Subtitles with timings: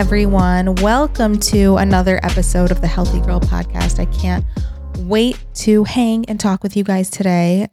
[0.00, 0.74] everyone.
[0.76, 4.00] Welcome to another episode of the Healthy Girl Podcast.
[4.00, 4.46] I can't
[5.00, 7.68] wait to hang and talk with you guys today.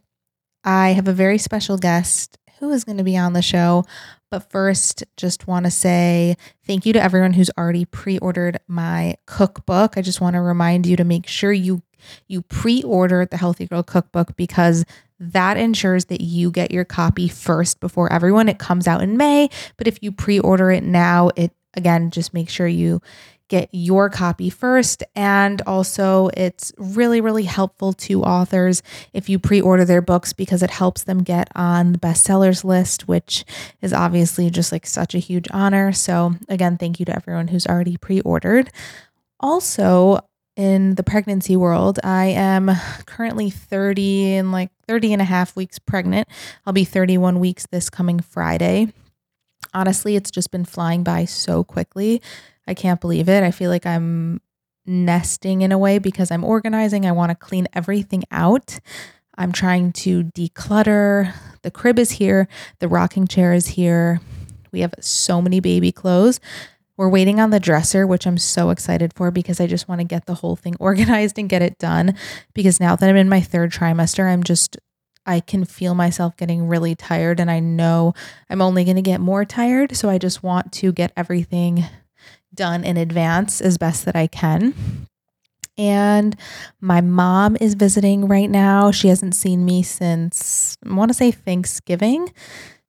[0.62, 3.86] I have a very special guest who is going to be on the show.
[4.30, 6.36] But first, just want to say
[6.66, 9.98] thank you to everyone who's already pre-ordered my cookbook.
[9.98, 11.82] I just want to remind you to make sure you
[12.28, 14.84] you pre-order the Healthy Girl cookbook because
[15.20, 18.50] that ensures that you get your copy first before everyone.
[18.50, 22.50] It comes out in May, but if you pre-order it now, it again just make
[22.50, 23.02] sure you
[23.50, 25.04] get your copy first.
[25.16, 30.62] And also, it's really, really helpful to authors if you pre order their books because
[30.64, 33.46] it helps them get on the bestsellers list, which
[33.82, 35.92] is obviously just like such a huge honor.
[35.94, 38.70] So, again, thank you to everyone who's already pre ordered.
[39.40, 40.20] Also,
[40.56, 42.72] in the pregnancy world, I am
[43.06, 46.28] currently 30 and like 30 and a half weeks pregnant.
[46.66, 48.92] I'll be 31 weeks this coming Friday.
[49.78, 52.20] Honestly, it's just been flying by so quickly.
[52.68, 53.44] I can't believe it.
[53.44, 54.42] I feel like I'm
[54.88, 57.06] nesting in a way because I'm organizing.
[57.06, 58.80] I want to clean everything out.
[59.38, 61.32] I'm trying to declutter.
[61.62, 62.48] The crib is here,
[62.80, 64.20] the rocking chair is here.
[64.72, 66.40] We have so many baby clothes.
[66.98, 70.06] We're waiting on the dresser, which I'm so excited for because I just want to
[70.06, 72.16] get the whole thing organized and get it done.
[72.56, 74.76] Because now that I'm in my third trimester, I'm just,
[75.28, 78.14] I can feel myself getting really tired and I know
[78.50, 79.96] I'm only going to get more tired.
[79.96, 81.84] So I just want to get everything
[82.54, 84.74] done in advance as best that I can.
[85.78, 86.36] And
[86.82, 88.90] my mom is visiting right now.
[88.90, 92.34] She hasn't seen me since I want to say Thanksgiving.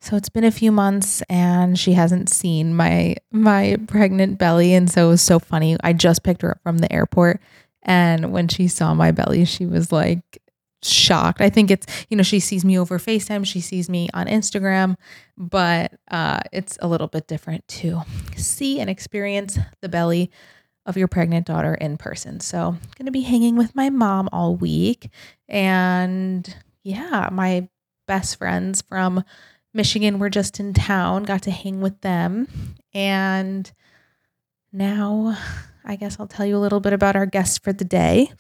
[0.01, 4.89] So it's been a few months and she hasn't seen my my pregnant belly and
[4.89, 5.77] so it was so funny.
[5.83, 7.41] I just picked her up from the airport
[7.83, 10.41] and when she saw my belly she was like
[10.83, 11.41] shocked.
[11.41, 14.97] I think it's, you know, she sees me over FaceTime, she sees me on Instagram,
[15.37, 18.03] but uh, it's a little bit different to
[18.37, 20.31] see and experience the belly
[20.87, 22.41] of your pregnant daughter in person.
[22.41, 25.11] So, I'm going to be hanging with my mom all week.
[25.49, 27.69] And yeah, my
[28.07, 29.23] best friends from
[29.75, 32.49] Michigan were just in town, got to hang with them.
[32.95, 33.71] And
[34.73, 35.37] now
[35.85, 38.33] I guess I'll tell you a little bit about our guest for the day.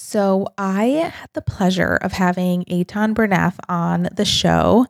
[0.00, 4.86] So I had the pleasure of having Eitan Bernath on the show.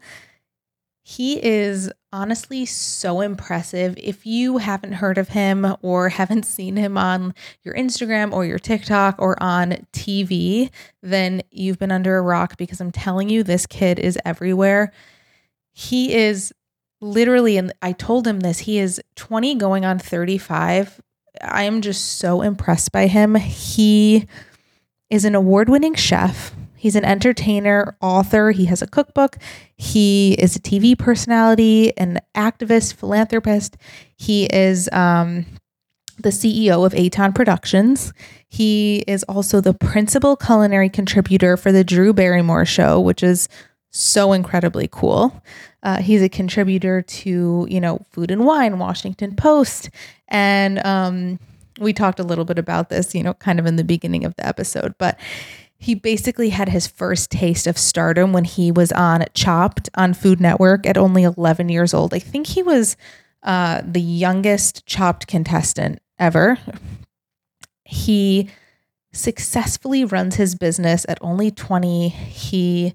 [1.02, 3.94] He is honestly so impressive.
[3.96, 8.58] If you haven't heard of him or haven't seen him on your Instagram or your
[8.58, 10.70] TikTok or on TV,
[11.02, 14.92] then you've been under a rock because I'm telling you, this kid is everywhere.
[15.72, 16.52] He is
[17.00, 21.00] literally, and I told him this, he is 20 going on 35.
[21.40, 23.36] I am just so impressed by him.
[23.36, 24.28] He
[25.10, 26.54] is an award winning chef.
[26.76, 28.52] He's an entertainer, author.
[28.52, 29.36] He has a cookbook.
[29.76, 33.76] He is a TV personality, an activist, philanthropist.
[34.16, 35.44] He is um,
[36.18, 38.12] the CEO of Eitan Productions.
[38.48, 43.48] He is also the principal culinary contributor for the Drew Barrymore Show, which is
[43.90, 45.42] so incredibly cool.
[45.82, 49.90] Uh, he's a contributor to, you know, Food and Wine, Washington Post,
[50.28, 51.38] and um,
[51.78, 54.34] we talked a little bit about this, you know, kind of in the beginning of
[54.36, 55.18] the episode, but
[55.78, 60.40] he basically had his first taste of stardom when he was on Chopped on Food
[60.40, 62.12] Network at only 11 years old.
[62.12, 62.96] I think he was
[63.44, 66.58] uh, the youngest Chopped contestant ever.
[67.84, 68.50] He
[69.12, 72.08] successfully runs his business at only 20.
[72.08, 72.94] He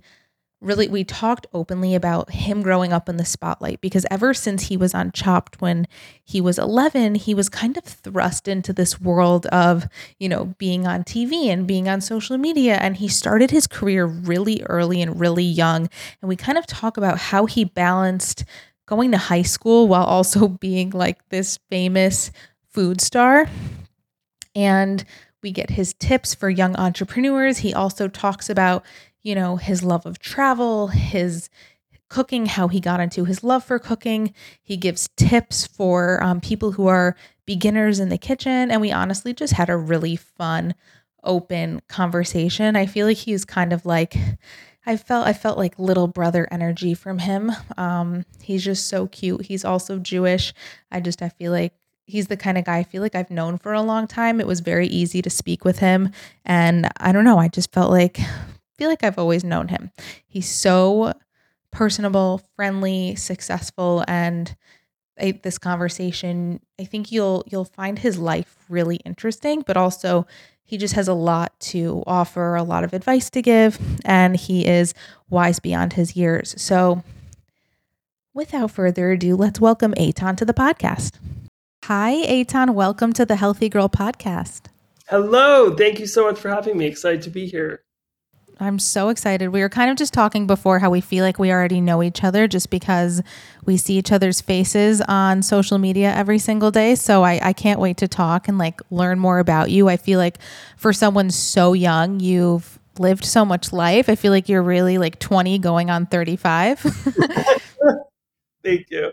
[0.63, 4.77] really we talked openly about him growing up in the spotlight because ever since he
[4.77, 5.87] was on Chopped when
[6.23, 9.87] he was 11 he was kind of thrust into this world of
[10.19, 12.75] you know being on TV and being on social media.
[12.75, 15.89] And he started his career really early and really young.
[16.21, 18.45] And we kind of talk about how he balanced
[18.85, 22.31] going to high school while also being like this famous
[22.69, 23.47] food star.
[24.55, 25.03] And
[25.41, 27.59] we get his tips for young entrepreneurs.
[27.59, 28.85] He also talks about
[29.23, 31.49] you know, his love of travel, his
[32.09, 34.33] cooking, how he got into his love for cooking.
[34.61, 37.15] He gives tips for um, people who are
[37.45, 38.69] beginners in the kitchen.
[38.69, 40.75] And we honestly just had a really fun,
[41.23, 42.75] open conversation.
[42.75, 44.15] I feel like he's kind of like,
[44.85, 47.51] I felt I felt like little brother energy from him.
[47.77, 49.45] Um, he's just so cute.
[49.45, 50.53] He's also Jewish.
[50.91, 51.73] I just I feel like
[52.05, 54.41] he's the kind of guy I feel like I've known for a long time.
[54.41, 56.11] It was very easy to speak with him,
[56.43, 57.39] and I don't know.
[57.39, 58.19] I just felt like
[58.77, 59.91] feel like I've always known him.
[60.25, 61.13] He's so
[61.71, 64.55] personable, friendly, successful, and
[65.19, 70.25] I, this conversation, I think you'll you'll find his life really interesting, but also
[70.63, 74.65] he just has a lot to offer, a lot of advice to give, and he
[74.65, 74.93] is
[75.29, 76.59] wise beyond his years.
[76.59, 77.03] So,
[78.33, 81.19] without further ado, let's welcome Eitan to the podcast.
[81.85, 82.73] Hi, Eitan.
[82.73, 84.67] Welcome to the Healthy Girl podcast.
[85.09, 85.75] Hello.
[85.75, 86.85] Thank you so much for having me.
[86.85, 87.83] Excited to be here.
[88.59, 89.49] I'm so excited.
[89.49, 92.23] We were kind of just talking before how we feel like we already know each
[92.23, 93.21] other just because
[93.65, 96.95] we see each other's faces on social media every single day.
[96.95, 99.89] So I, I can't wait to talk and like learn more about you.
[99.89, 100.37] I feel like
[100.77, 104.07] for someone so young, you've lived so much life.
[104.07, 106.79] I feel like you're really like 20 going on 35.
[108.63, 109.11] Thank you.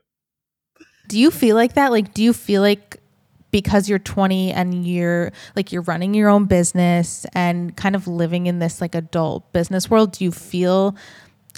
[1.08, 1.90] Do you feel like that?
[1.90, 2.99] Like, do you feel like
[3.50, 8.46] because you're 20 and you're like you're running your own business and kind of living
[8.46, 10.96] in this like adult business world, do you feel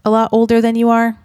[0.05, 1.19] a lot older than you are?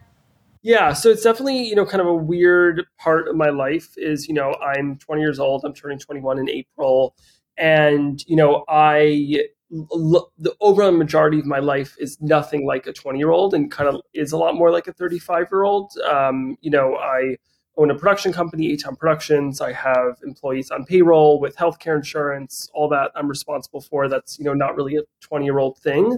[0.64, 4.28] Yeah, so it's definitely, you know, kind of a weird part of my life is,
[4.28, 7.16] you know, I'm 20 years old, I'm turning 21 in April,
[7.58, 13.20] and you know, I the overall majority of my life is nothing like a 20
[13.20, 15.92] year old and kind of is a lot more like a 35 year old.
[16.10, 17.38] Um, you know, I
[17.78, 19.62] own a production company, Eitan Productions.
[19.62, 24.10] I have employees on payroll with healthcare insurance, all that I'm responsible for.
[24.10, 26.18] That's, you know, not really a 20 year old thing.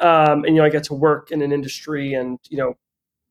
[0.00, 2.76] Um, and, you know, I get to work in an industry and, you know,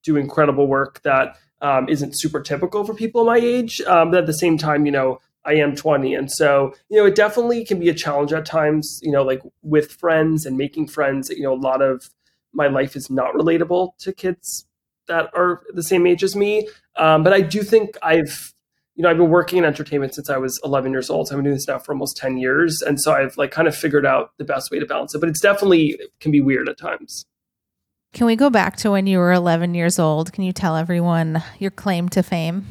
[0.04, 3.81] do incredible work that um, not super typical for people my age.
[3.81, 6.13] Um, but at the same time, you know, I am 20.
[6.16, 9.42] And so, you know, it definitely can be a challenge at times, you know, like
[9.62, 12.10] with friends and making friends, you know, a lot of
[12.54, 14.66] my life is not relatable to kids
[15.07, 16.68] that are the same age as me.
[16.98, 18.54] Um, but I do think I've,
[18.96, 21.28] you know, I've been working in entertainment since I was 11 years old.
[21.28, 22.81] So I've been doing this now for almost 10 years.
[22.81, 25.19] And so I've like kind of figured out the best way to balance it.
[25.19, 27.25] But it's definitely it can be weird at times.
[28.13, 30.31] Can we go back to when you were 11 years old?
[30.31, 32.66] Can you tell everyone your claim to fame?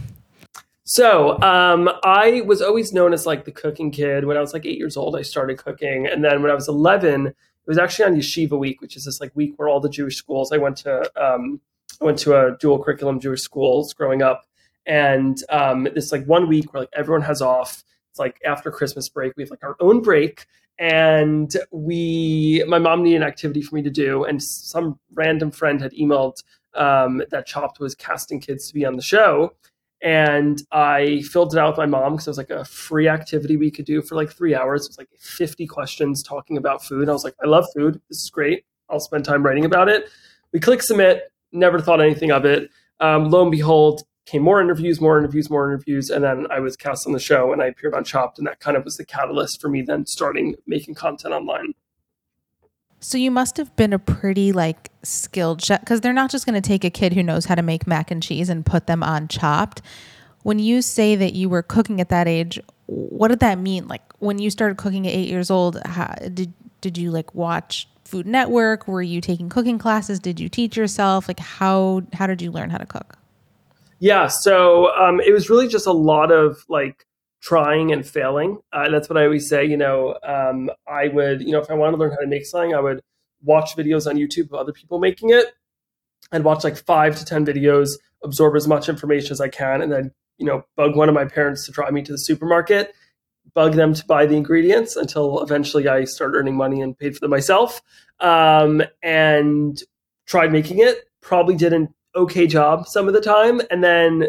[0.84, 4.24] So um, I was always known as like the cooking kid.
[4.24, 6.06] When I was like eight years old, I started cooking.
[6.06, 7.34] And then when I was 11, it
[7.66, 10.52] was actually on Yeshiva Week, which is this like week where all the Jewish schools,
[10.52, 11.60] I went to um,
[12.00, 14.44] I went to a dual curriculum Jewish schools growing up,
[14.86, 17.84] and um, this like one week where like everyone has off.
[18.10, 20.46] It's like after Christmas break, we have like our own break,
[20.78, 25.80] and we my mom needed an activity for me to do, and some random friend
[25.80, 26.42] had emailed
[26.74, 29.54] um, that Chopped was casting kids to be on the show.
[30.02, 33.56] And I filled it out with my mom because it was like a free activity
[33.56, 34.84] we could do for like three hours.
[34.84, 37.08] It was like 50 questions talking about food.
[37.08, 38.02] I was like, I love food.
[38.10, 38.66] This is great.
[38.90, 40.10] I'll spend time writing about it.
[40.52, 42.70] We click submit never thought anything of it.
[43.00, 46.76] Um, lo and behold, came more interviews, more interviews, more interviews, and then I was
[46.76, 49.04] cast on the show and I appeared on Chopped, and that kind of was the
[49.04, 51.74] catalyst for me then starting making content online.
[53.00, 56.60] So you must have been a pretty like skilled chef because they're not just going
[56.60, 59.02] to take a kid who knows how to make mac and cheese and put them
[59.02, 59.82] on Chopped.
[60.42, 63.88] When you say that you were cooking at that age, what did that mean?
[63.88, 67.88] Like when you started cooking at eight years old, how, did did you like watch
[68.14, 68.86] Food Network?
[68.86, 70.20] Were you taking cooking classes?
[70.20, 71.26] Did you teach yourself?
[71.26, 73.18] Like how how did you learn how to cook?
[73.98, 77.06] Yeah, so um, it was really just a lot of like
[77.40, 78.60] trying and failing.
[78.72, 79.64] Uh, that's what I always say.
[79.64, 82.46] You know, um, I would, you know, if I wanted to learn how to make
[82.46, 83.02] something, I would
[83.42, 85.46] watch videos on YouTube of other people making it.
[86.30, 89.90] I'd watch like five to ten videos, absorb as much information as I can, and
[89.90, 92.94] then you know bug one of my parents to drive me to the supermarket
[93.54, 97.20] bug them to buy the ingredients until eventually I started earning money and paid for
[97.20, 97.80] them myself.
[98.20, 99.82] Um, and
[100.26, 101.08] tried making it.
[101.20, 104.26] Probably did an okay job some of the time, and then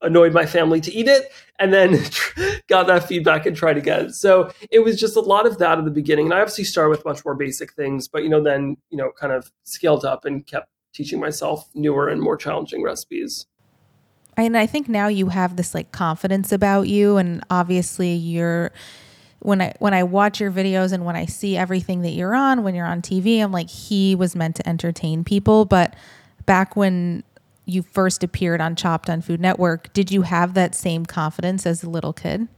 [0.00, 1.98] annoyed my family to eat it, and then
[2.68, 4.12] got that feedback and tried again.
[4.12, 6.26] So it was just a lot of that at the beginning.
[6.26, 9.12] And I obviously started with much more basic things, but you know, then you know,
[9.18, 13.46] kind of scaled up and kept teaching myself newer and more challenging recipes
[14.36, 18.72] and I think now you have this like confidence about you and obviously you're
[19.40, 22.62] when I when I watch your videos and when I see everything that you're on
[22.62, 25.94] when you're on TV I'm like he was meant to entertain people but
[26.46, 27.24] back when
[27.64, 31.82] you first appeared on Chopped on Food Network did you have that same confidence as
[31.82, 32.48] a little kid?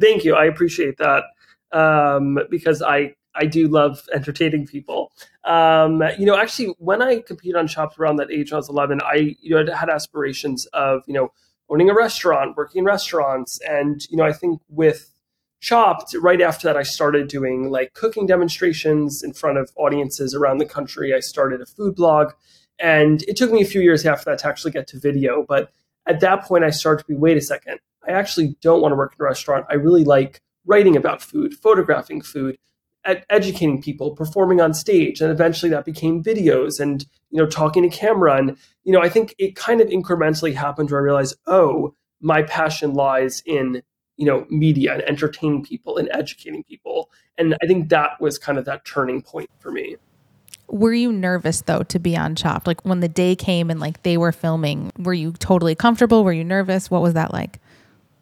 [0.00, 0.34] Thank you.
[0.34, 1.24] I appreciate that.
[1.72, 5.12] Um, because I I do love entertaining people.
[5.44, 9.00] Um, you know, actually, when I competed on Chopped around that age, I was 11,
[9.02, 11.32] I you know had aspirations of you know
[11.68, 15.08] owning a restaurant, working in restaurants, and you know I think with
[15.60, 20.58] Chopped, right after that, I started doing like cooking demonstrations in front of audiences around
[20.58, 21.14] the country.
[21.14, 22.32] I started a food blog,
[22.78, 25.44] and it took me a few years after that to actually get to video.
[25.46, 25.70] But
[26.06, 28.96] at that point, I started to be wait a second, I actually don't want to
[28.96, 29.66] work in a restaurant.
[29.70, 32.58] I really like writing about food, photographing food
[33.04, 37.88] at educating people, performing on stage, and eventually that became videos and you know talking
[37.88, 38.36] to camera.
[38.36, 42.42] And you know, I think it kind of incrementally happened where I realized, oh, my
[42.42, 43.82] passion lies in
[44.16, 47.10] you know media and entertaining people and educating people.
[47.38, 49.96] And I think that was kind of that turning point for me.
[50.68, 52.66] Were you nervous though to be on Chopped?
[52.66, 56.24] Like when the day came and like they were filming, were you totally comfortable?
[56.24, 56.90] Were you nervous?
[56.90, 57.58] What was that like?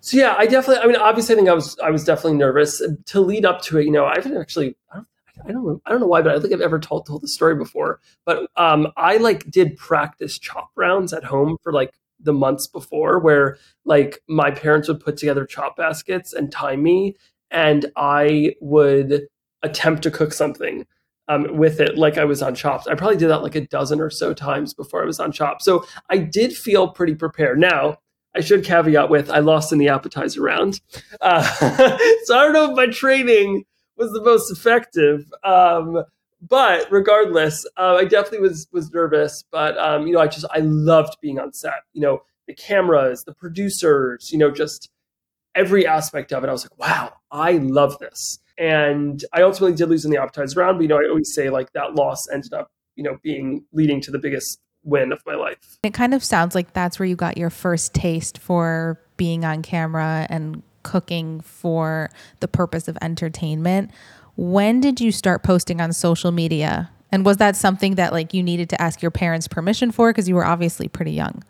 [0.00, 0.82] So yeah, I definitely.
[0.82, 3.78] I mean, obviously, I think I was I was definitely nervous to lead up to
[3.78, 3.84] it.
[3.84, 4.76] You know, I haven't actually.
[4.92, 5.06] I don't,
[5.46, 5.80] I don't know.
[5.86, 8.00] I don't know why, but I don't think I've ever told told the story before.
[8.24, 13.18] But um, I like did practice chop rounds at home for like the months before,
[13.18, 17.16] where like my parents would put together chop baskets and time me,
[17.50, 19.28] and I would
[19.62, 20.86] attempt to cook something
[21.28, 22.88] um, with it like I was on Chopped.
[22.88, 25.62] I probably did that like a dozen or so times before I was on Chopped.
[25.62, 27.58] So I did feel pretty prepared.
[27.58, 27.98] Now,
[28.34, 30.80] I should caveat with I lost in the appetizer round.
[31.20, 31.42] Uh,
[32.24, 33.64] so I don't know if my training
[33.96, 35.30] was the most effective.
[35.44, 36.04] Um,
[36.40, 39.44] but regardless, uh, I definitely was was nervous.
[39.50, 41.82] But um, you know, I just I loved being on set.
[41.92, 44.30] You know, the cameras, the producers.
[44.32, 44.90] You know, just
[45.54, 46.48] every aspect of it.
[46.48, 48.38] I was like, wow, I love this.
[48.56, 50.78] And I ultimately did lose in the appetizer round.
[50.78, 54.00] But you know, I always say like that loss ended up you know being leading
[54.02, 55.78] to the biggest win of my life.
[55.82, 59.62] It kind of sounds like that's where you got your first taste for being on
[59.62, 62.10] camera and cooking for
[62.40, 63.90] the purpose of entertainment.
[64.36, 66.90] When did you start posting on social media?
[67.12, 70.28] And was that something that like you needed to ask your parents permission for because
[70.28, 71.42] you were obviously pretty young?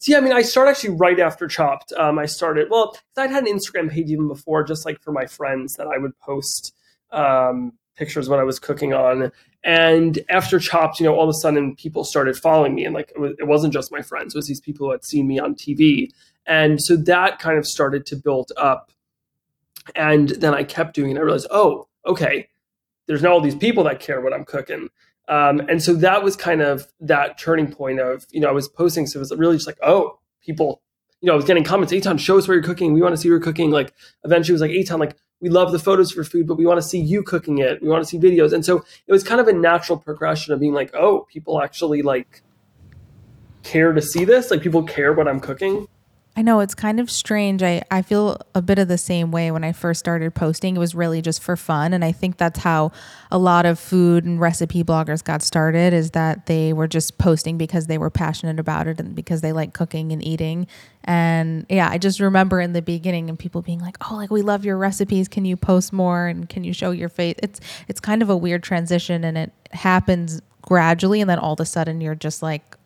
[0.00, 1.92] So yeah, I mean, I started actually right after Chopped.
[1.92, 5.26] Um, I started well, I'd had an Instagram page even before, just like for my
[5.26, 6.72] friends that I would post
[7.10, 9.32] um, pictures when I was cooking on.
[9.64, 13.10] And after Chopped, you know, all of a sudden people started following me, and like
[13.14, 15.38] it, was, it wasn't just my friends; it was these people who had seen me
[15.38, 16.10] on TV,
[16.46, 18.92] and so that kind of started to build up.
[19.96, 21.18] And then I kept doing it.
[21.18, 22.48] I realized, oh, okay,
[23.06, 24.88] there's now all these people that care what I'm cooking.
[25.28, 28.68] Um, and so that was kind of that turning point of, you know, I was
[28.68, 29.06] posting.
[29.06, 30.82] So it was really just like, oh, people,
[31.20, 32.94] you know, I was getting comments, Eitan, show us where you're cooking.
[32.94, 33.70] We want to see you're cooking.
[33.70, 33.92] Like
[34.24, 36.80] eventually it was like, Eitan, like we love the photos for food, but we want
[36.80, 37.80] to see you cooking it.
[37.80, 38.52] We want to see videos.
[38.52, 42.02] And so it was kind of a natural progression of being like, oh, people actually
[42.02, 42.42] like
[43.62, 44.50] care to see this.
[44.50, 45.86] Like people care what I'm cooking.
[46.38, 47.64] I know it's kind of strange.
[47.64, 50.76] I, I feel a bit of the same way when I first started posting.
[50.76, 51.92] It was really just for fun.
[51.92, 52.92] And I think that's how
[53.32, 57.58] a lot of food and recipe bloggers got started is that they were just posting
[57.58, 60.68] because they were passionate about it and because they like cooking and eating.
[61.02, 64.42] And yeah, I just remember in the beginning and people being like, Oh, like we
[64.42, 65.26] love your recipes.
[65.26, 67.34] Can you post more and can you show your face?
[67.42, 71.60] It's it's kind of a weird transition and it happens gradually and then all of
[71.60, 72.77] a sudden you're just like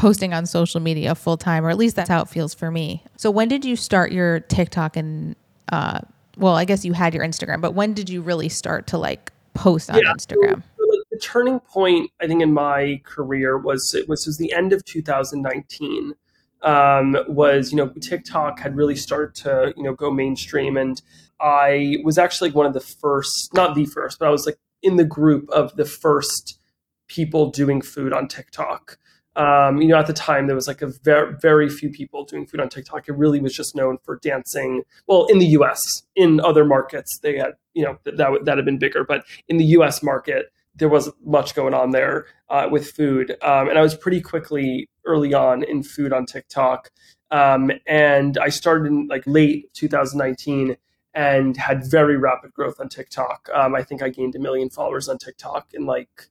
[0.00, 3.04] posting on social media full time, or at least that's how it feels for me.
[3.18, 5.36] So when did you start your TikTok and
[5.72, 6.00] uh,
[6.38, 9.30] well, I guess you had your Instagram, but when did you really start to like
[9.52, 10.62] post on yeah, Instagram?
[11.10, 14.84] The turning point, I think, in my career was it was, was the end of
[14.86, 16.14] 2019.
[16.62, 21.00] Um, was you know TikTok had really started to you know go mainstream, and
[21.40, 24.58] I was actually like one of the first, not the first, but I was like
[24.82, 26.58] in the group of the first
[27.06, 28.98] people doing food on TikTok.
[29.36, 32.46] Um, you know, at the time there was like a very very few people doing
[32.46, 33.08] food on TikTok.
[33.08, 34.82] It really was just known for dancing.
[35.06, 38.64] Well, in the U.S., in other markets, they had you know that that, that had
[38.64, 40.02] been bigger, but in the U.S.
[40.02, 43.36] market, there wasn't much going on there uh, with food.
[43.42, 46.90] Um, and I was pretty quickly early on in food on TikTok,
[47.30, 50.76] um, and I started in like late 2019
[51.14, 53.48] and had very rapid growth on TikTok.
[53.52, 56.30] Um, I think I gained a million followers on TikTok in like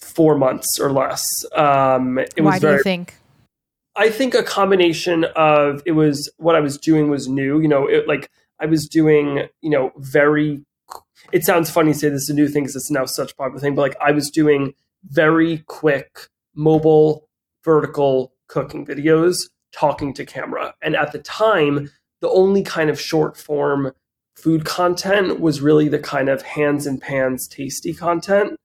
[0.00, 1.44] four months or less.
[1.54, 3.16] Um, it Why was do you think?
[3.96, 7.60] I think a combination of it was what I was doing was new.
[7.60, 8.30] You know, it, like
[8.60, 10.62] I was doing, you know, very.
[11.32, 13.34] It sounds funny to say this is a new thing because it's now such a
[13.34, 17.28] popular thing, but like I was doing very quick mobile
[17.64, 20.74] vertical cooking videos talking to camera.
[20.82, 21.90] And at the time,
[22.20, 23.92] the only kind of short form
[24.34, 28.58] food content was really the kind of hands and pans tasty content.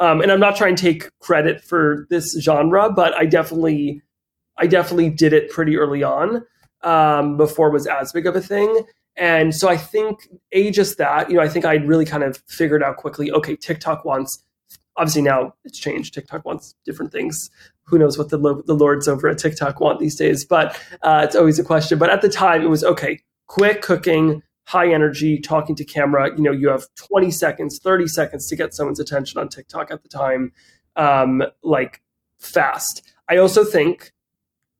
[0.00, 4.02] Um, and I'm not trying to take credit for this genre, but I definitely,
[4.56, 6.42] I definitely did it pretty early on
[6.82, 8.84] um, before it was as big of a thing.
[9.16, 12.42] And so I think a just that, you know, I think I really kind of
[12.48, 13.30] figured out quickly.
[13.30, 14.42] Okay, TikTok wants.
[14.96, 16.14] Obviously now it's changed.
[16.14, 17.50] TikTok wants different things.
[17.84, 20.46] Who knows what the lo- the lords over at TikTok want these days?
[20.46, 21.98] But uh, it's always a question.
[21.98, 23.20] But at the time, it was okay.
[23.46, 26.30] Quick cooking, high energy, talking to camera.
[26.36, 30.04] You know, you have 20 seconds, 30 seconds to get someone's attention on TikTok at
[30.04, 30.52] the time,
[30.94, 32.00] um, like
[32.38, 33.02] fast.
[33.28, 34.12] I also think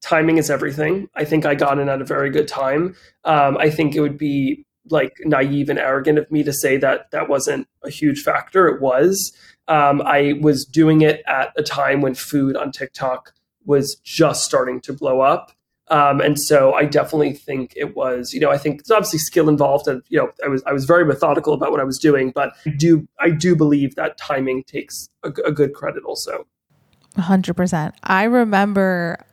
[0.00, 1.08] timing is everything.
[1.16, 2.94] I think I got in at a very good time.
[3.24, 7.10] Um, I think it would be like naive and arrogant of me to say that
[7.10, 8.68] that wasn't a huge factor.
[8.68, 9.32] It was.
[9.66, 13.32] Um, I was doing it at a time when food on TikTok
[13.64, 15.50] was just starting to blow up.
[15.90, 19.48] Um, and so I definitely think it was, you know, I think it's obviously skill
[19.48, 22.30] involved, and you know, I was I was very methodical about what I was doing,
[22.34, 26.46] but I do I do believe that timing takes a, a good credit also.
[27.18, 27.94] hundred percent.
[28.04, 29.24] I remember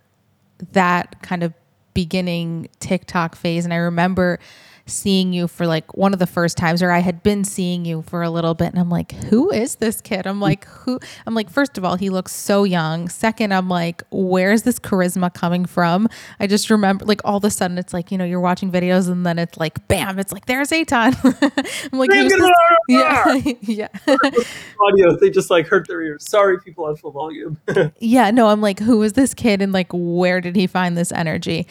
[0.74, 1.54] that kind of
[1.98, 3.66] beginning TikTok phase.
[3.66, 4.40] And I remember
[4.88, 8.02] seeing you for like one of the first times or I had been seeing you
[8.04, 10.26] for a little bit and I'm like, who is this kid?
[10.26, 13.10] I'm like, who I'm like, first of all, he looks so young.
[13.10, 16.08] Second, I'm like, where's this charisma coming from?
[16.40, 19.10] I just remember like all of a sudden it's like, you know, you're watching videos
[19.10, 21.16] and then it's like bam, it's like there's Eitan.
[21.92, 22.52] I'm like, this?
[22.88, 23.36] yeah.
[23.62, 23.88] yeah.
[24.08, 26.28] Audio, they just like hurt their ears.
[26.28, 27.60] Sorry, people on full volume.
[28.00, 31.12] yeah, no, I'm like, who is this kid and like where did he find this
[31.12, 31.68] energy?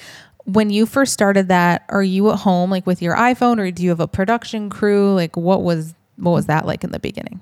[0.47, 3.83] When you first started that, are you at home like with your iPhone or do
[3.83, 5.13] you have a production crew?
[5.15, 7.41] Like what was what was that like in the beginning?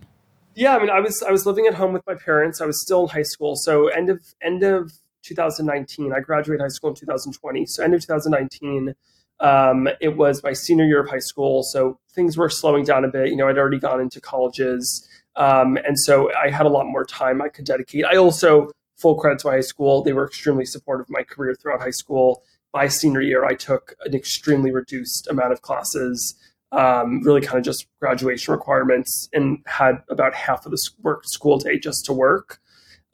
[0.54, 2.60] Yeah, I mean, I was I was living at home with my parents.
[2.60, 4.92] I was still in high school, so end of end of
[5.22, 6.12] 2019.
[6.12, 7.66] I graduated high school in 2020.
[7.66, 8.94] So end of 2019,
[9.40, 11.62] um, it was my senior year of high school.
[11.62, 13.28] So things were slowing down a bit.
[13.28, 15.06] You know, I'd already gone into colleges,
[15.36, 18.06] um, and so I had a lot more time I could dedicate.
[18.06, 20.02] I also full credit to my high school.
[20.02, 22.42] They were extremely supportive of my career throughout high school
[22.74, 26.34] my senior year, I took an extremely reduced amount of classes,
[26.72, 31.56] um, really kind of just graduation requirements, and had about half of the work school
[31.56, 32.58] day just to work.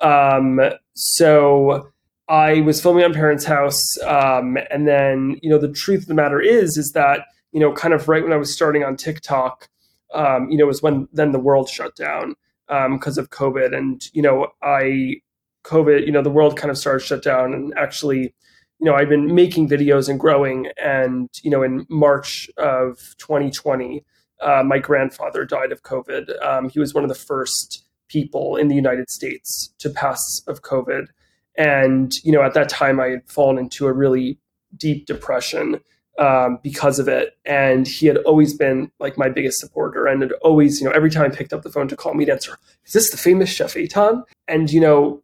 [0.01, 0.61] Um,
[0.95, 1.91] so
[2.27, 6.15] I was filming on Parents' House, um, and then you know the truth of the
[6.15, 9.69] matter is is that you know kind of right when I was starting on TikTok,
[10.15, 12.35] um, you know was when then the world shut down
[12.69, 15.17] because um, of COVID, and you know I
[15.65, 18.33] COVID, you know the world kind of started shut down, and actually
[18.81, 20.69] you know, I've been making videos and growing.
[20.83, 24.05] And, you know, in March of 2020,
[24.41, 26.43] uh, my grandfather died of COVID.
[26.45, 30.63] Um, he was one of the first people in the United States to pass of
[30.63, 31.09] COVID.
[31.57, 34.39] And, you know, at that time, I had fallen into a really
[34.77, 35.81] deep depression
[36.19, 37.37] um, because of it.
[37.45, 41.11] And he had always been like my biggest supporter and had always, you know, every
[41.11, 43.51] time I picked up the phone to call me to answer, is this the famous
[43.51, 44.23] Chef Eitan?
[44.49, 45.23] And, you know,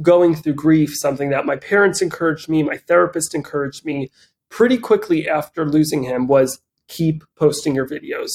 [0.00, 4.10] going through grief, something that my parents encouraged me, my therapist encouraged me
[4.48, 8.30] pretty quickly after losing him was keep posting your videos.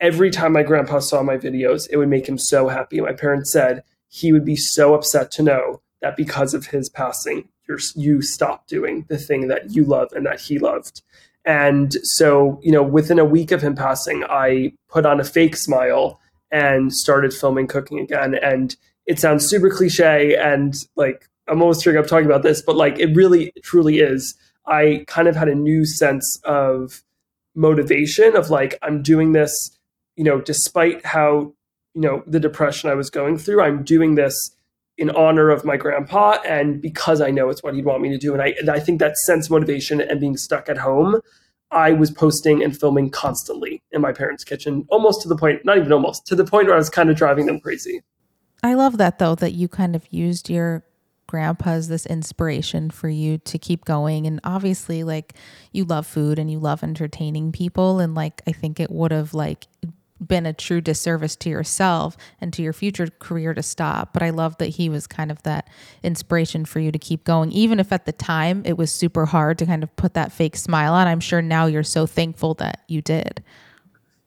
[0.00, 3.00] Every time my grandpa saw my videos, it would make him so happy.
[3.00, 7.48] My parents said he would be so upset to know that because of his passing,
[7.68, 11.02] you're, you stopped doing the thing that you love and that he loved.
[11.44, 15.56] And so, you know, within a week of him passing, I put on a fake
[15.56, 18.34] smile and started filming cooking again.
[18.34, 22.76] And it sounds super cliche and like I'm almost tearing up talking about this, but
[22.76, 24.34] like it really truly is.
[24.66, 27.02] I kind of had a new sense of
[27.54, 29.78] motivation of like I'm doing this,
[30.16, 31.52] you know, despite how,
[31.94, 34.34] you know, the depression I was going through, I'm doing this
[34.96, 38.18] in honor of my grandpa and because I know it's what he'd want me to
[38.18, 38.32] do.
[38.32, 41.20] And I and I think that sense motivation and being stuck at home,
[41.70, 45.76] I was posting and filming constantly in my parents' kitchen, almost to the point, not
[45.76, 48.00] even almost, to the point where I was kind of driving them crazy.
[48.64, 50.84] I love that though that you kind of used your
[51.26, 55.34] grandpa as this inspiration for you to keep going and obviously like
[55.70, 59.34] you love food and you love entertaining people and like I think it would have
[59.34, 59.66] like
[60.18, 64.14] been a true disservice to yourself and to your future career to stop.
[64.14, 65.68] But I love that he was kind of that
[66.02, 69.58] inspiration for you to keep going, even if at the time it was super hard
[69.58, 71.06] to kind of put that fake smile on.
[71.06, 73.42] I'm sure now you're so thankful that you did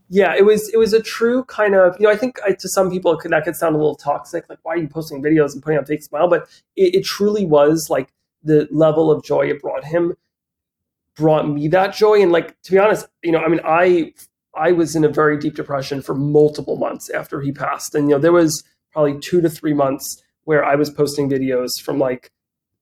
[0.10, 2.70] yeah, it was it was a true kind of you know I think I, to
[2.70, 5.54] some people could, that could sound a little toxic like why are you posting videos
[5.54, 6.30] and putting on fake smile?
[6.30, 10.16] But it, it truly was like the level of joy it brought him
[11.16, 12.22] brought me that joy.
[12.22, 14.14] And like to be honest you know I mean I
[14.56, 17.94] I was in a very deep depression for multiple months after he passed.
[17.94, 21.72] And you know there was probably two to three months where I was posting videos
[21.82, 22.32] from like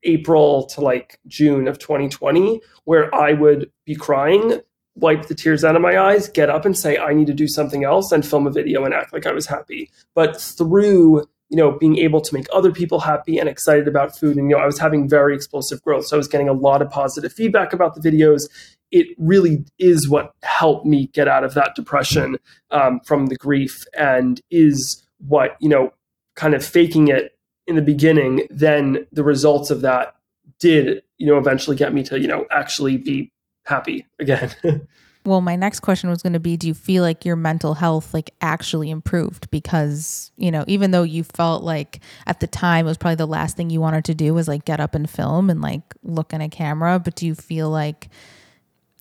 [0.04, 4.62] April to like June of 2020 where I would be crying
[4.96, 7.48] wipe the tears out of my eyes, get up and say, I need to do
[7.48, 9.92] something else and film a video and act like I was happy.
[10.14, 14.38] But through, you know, being able to make other people happy and excited about food,
[14.38, 16.08] and, you know, I was having very explosive growth.
[16.08, 18.44] So I was getting a lot of positive feedback about the videos.
[18.92, 22.38] It really is what helped me get out of that depression
[22.72, 25.94] um, from the grief and is what, you know,
[26.36, 30.16] kind of faking it in the beginning, then the results of that
[30.60, 33.32] did, you know, eventually get me to, you know, actually be
[33.66, 34.52] happy again.
[35.26, 38.14] well, my next question was going to be do you feel like your mental health
[38.14, 42.90] like actually improved because, you know, even though you felt like at the time it
[42.90, 45.50] was probably the last thing you wanted to do was like get up and film
[45.50, 48.10] and like look in a camera, but do you feel like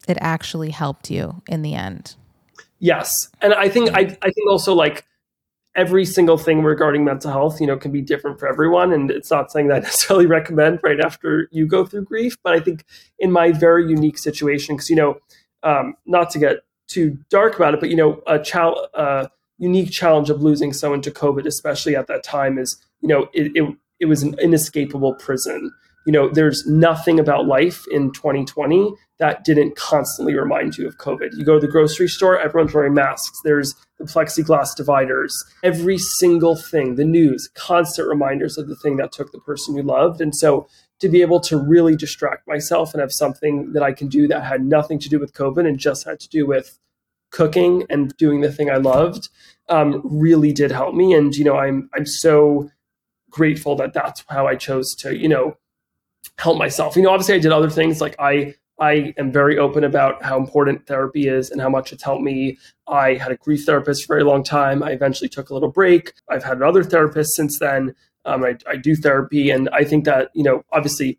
[0.09, 2.16] it actually helped you in the end?
[2.79, 3.31] Yes.
[3.40, 5.07] And I think I I think also like
[5.75, 8.93] every single thing regarding mental health, you know, can be different for everyone.
[8.93, 12.37] And it's not something that I necessarily recommend right after you go through grief.
[12.43, 12.85] But I think
[13.19, 15.19] in my very unique situation, because, you know,
[15.63, 18.41] um, not to get too dark about it, but, you know, a
[18.95, 23.29] uh, unique challenge of losing someone to COVID, especially at that time, is, you know,
[23.33, 25.73] it, it, it was an inescapable prison.
[26.07, 31.31] you know, there's nothing about life in 2020 that didn't constantly remind you of COVID.
[31.37, 33.39] You go to the grocery store, everyone's wearing masks.
[33.45, 39.13] There's the plexiglass dividers, every single thing, the news, constant reminders of the thing that
[39.13, 40.21] took the person you loved.
[40.21, 40.67] And so
[41.01, 44.45] to be able to really distract myself and have something that I can do that
[44.45, 46.79] had nothing to do with COVID and just had to do with
[47.31, 49.29] cooking and doing the thing I loved
[49.69, 51.13] um, really did help me.
[51.15, 52.71] And, you know, I'm, I'm so
[53.31, 55.57] grateful that that's how I chose to, you know,
[56.39, 56.97] help myself.
[56.97, 60.37] You know, obviously I did other things like I I am very open about how
[60.37, 62.59] important therapy is and how much it's helped me.
[62.89, 64.83] I had a grief therapist for a very long time.
[64.83, 66.13] I eventually took a little break.
[66.29, 67.95] I've had other therapists since then.
[68.25, 71.19] Um, I, I do therapy, and I think that you know, obviously,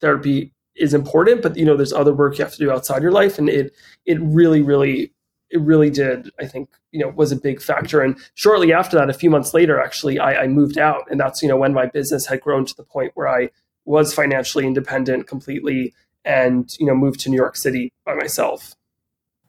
[0.00, 3.12] therapy is important, but you know, there's other work you have to do outside your
[3.12, 3.72] life, and it
[4.04, 5.12] it really, really,
[5.50, 6.30] it really did.
[6.40, 8.02] I think you know was a big factor.
[8.02, 11.40] And shortly after that, a few months later, actually, I, I moved out, and that's
[11.40, 13.50] you know when my business had grown to the point where I
[13.84, 18.74] was financially independent completely and you know moved to New York City by myself.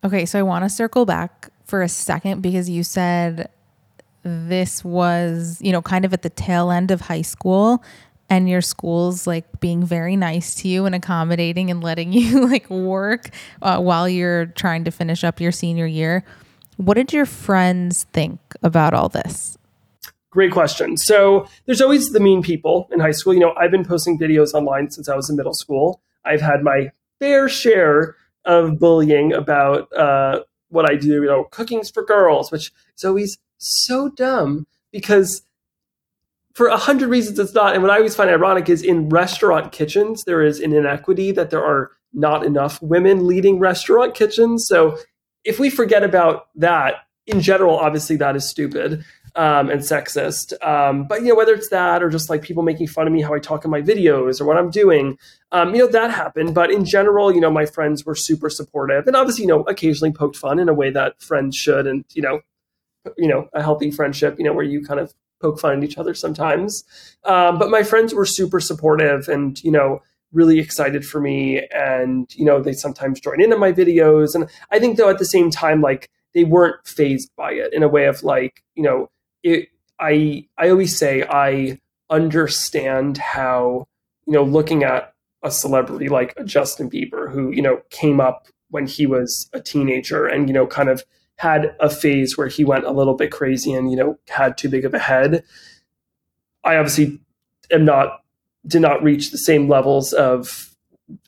[0.04, 3.50] Okay, so I want to circle back for a second because you said
[4.24, 7.84] this was, you know, kind of at the tail end of high school
[8.30, 12.70] and your school's like being very nice to you and accommodating and letting you like
[12.70, 13.30] work
[13.62, 16.24] uh, while you're trying to finish up your senior year.
[16.78, 19.58] What did your friends think about all this?
[20.32, 20.96] Great question.
[20.96, 23.34] So there's always the mean people in high school.
[23.34, 26.02] You know, I've been posting videos online since I was in middle school.
[26.26, 31.92] I've had my fair share of bullying about uh, what I do, you know, cooking's
[31.92, 35.44] for girls, which is always so dumb because
[36.54, 37.74] for a hundred reasons it's not.
[37.74, 41.50] And what I always find ironic is in restaurant kitchens, there is an inequity that
[41.50, 44.66] there are not enough women leading restaurant kitchens.
[44.68, 44.98] So
[45.44, 46.96] if we forget about that,
[47.28, 49.04] in general, obviously that is stupid
[49.36, 50.54] um, and sexist.
[50.66, 53.22] Um, but you know, whether it's that or just like people making fun of me
[53.22, 55.18] how I talk in my videos or what I'm doing,
[55.52, 56.54] um, you know, that happened.
[56.54, 60.12] But in general, you know, my friends were super supportive, and obviously, you know, occasionally
[60.12, 62.42] poked fun in a way that friends should, and you know,
[63.18, 65.98] you know, a healthy friendship, you know, where you kind of poke fun at each
[65.98, 66.84] other sometimes.
[67.24, 70.02] Um, but my friends were super supportive, and you know.
[70.34, 74.80] Really excited for me, and you know they sometimes join into my videos, and I
[74.80, 78.06] think though at the same time, like they weren't phased by it in a way
[78.06, 79.10] of like, you know,
[79.44, 83.88] it, I I always say I understand how
[84.26, 88.88] you know looking at a celebrity like Justin Bieber who you know came up when
[88.88, 91.04] he was a teenager and you know kind of
[91.38, 94.70] had a phase where he went a little bit crazy and you know had too
[94.70, 95.44] big of a head.
[96.64, 97.20] I obviously
[97.72, 98.22] am not
[98.68, 100.76] did not reach the same levels of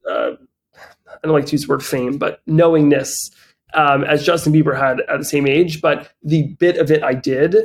[0.09, 0.31] uh,
[1.07, 3.31] I don't like to use the word fame, but knowingness
[3.73, 5.81] um, as Justin Bieber had at the same age.
[5.81, 7.55] But the bit of it I did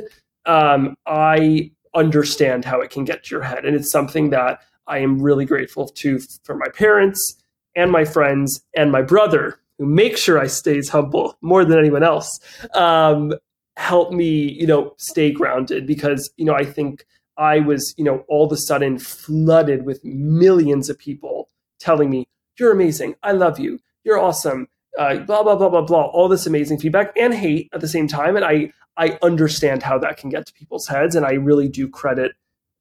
[0.49, 3.65] um, I understand how it can get to your head.
[3.65, 7.41] And it's something that I am really grateful to for my parents
[7.75, 12.03] and my friends and my brother, who make sure I stays humble more than anyone
[12.03, 12.39] else.
[12.73, 13.33] Um,
[13.77, 17.05] help me, you know, stay grounded because, you know, I think
[17.37, 22.27] I was, you know, all of a sudden flooded with millions of people telling me,
[22.59, 23.15] you're amazing.
[23.21, 23.79] I love you.
[24.03, 24.67] You're awesome.
[24.97, 26.07] Uh, blah, blah, blah, blah, blah.
[26.07, 28.35] All this amazing feedback and hate at the same time.
[28.35, 31.15] And I, I understand how that can get to people's heads.
[31.15, 32.33] And I really do credit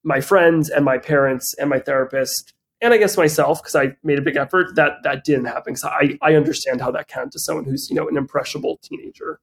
[0.04, 4.18] my friends and my parents and my therapist and I guess myself because I made
[4.18, 5.76] a big effort that that didn't happen.
[5.76, 9.40] So I, I understand how that can to someone who's, you know, an impressionable teenager.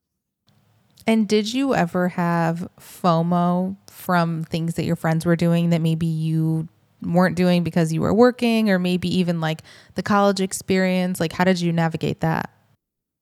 [1.07, 6.05] And did you ever have FOMO from things that your friends were doing that maybe
[6.05, 6.67] you
[7.01, 9.61] weren't doing because you were working or maybe even like
[9.95, 11.19] the college experience?
[11.19, 12.49] Like, how did you navigate that?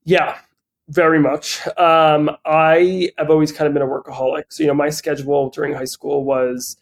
[0.05, 0.37] Yeah,
[0.89, 1.65] very much.
[1.77, 4.45] Um, I have always kind of been a workaholic.
[4.49, 6.77] So, you know, my schedule during high school was,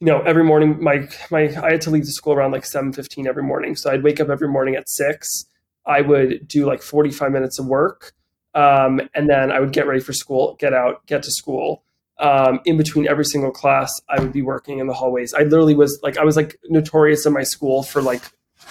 [0.00, 2.92] you know, every morning my my I had to leave the school around like seven
[2.92, 3.76] fifteen every morning.
[3.76, 5.44] So I'd wake up every morning at six.
[5.86, 8.12] I would do like forty five minutes of work,
[8.54, 11.82] um, and then I would get ready for school, get out, get to school.
[12.18, 15.32] Um, in between every single class, I would be working in the hallways.
[15.32, 18.22] I literally was like, I was like notorious in my school for like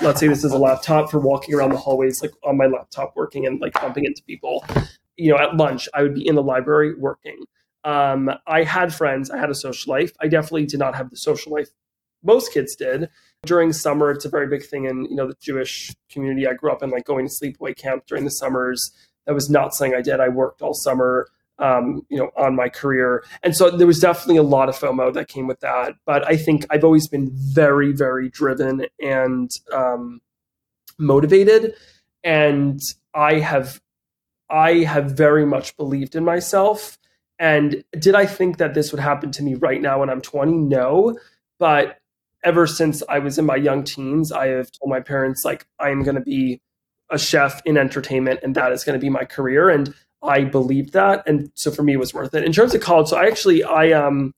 [0.02, 3.14] let's say this is a laptop for walking around the hallways like on my laptop
[3.16, 4.66] working and like bumping into people.
[5.18, 7.44] You know at lunch i would be in the library working.
[7.84, 10.12] Um, i had friends i had a social life.
[10.22, 11.70] I definitely did not have the social life
[12.24, 13.10] most kids did.
[13.46, 16.48] During summer it's a very big thing in you know the jewish community.
[16.48, 18.92] I grew up in like going to sleepaway camp during the summers.
[19.26, 20.20] That was not something i did.
[20.20, 21.28] I worked all summer
[21.60, 23.24] um, you know, on my career.
[23.44, 25.94] And so there was definitely a lot of FOMO that came with that.
[26.06, 30.22] But I think I've always been very, very driven and um,
[30.98, 31.74] motivated.
[32.24, 32.80] And
[33.14, 33.82] I have,
[34.50, 36.98] I have very much believed in myself.
[37.38, 40.52] And did I think that this would happen to me right now when I'm 20?
[40.54, 41.18] No.
[41.58, 42.00] But
[42.44, 45.90] ever since I was in my young teens, I have told my parents like I
[45.90, 46.62] am going to be
[47.10, 49.70] a chef in entertainment, and that is going to be my career.
[49.70, 52.44] And I believed that, and so for me, it was worth it.
[52.44, 54.34] In terms of college, so I actually I um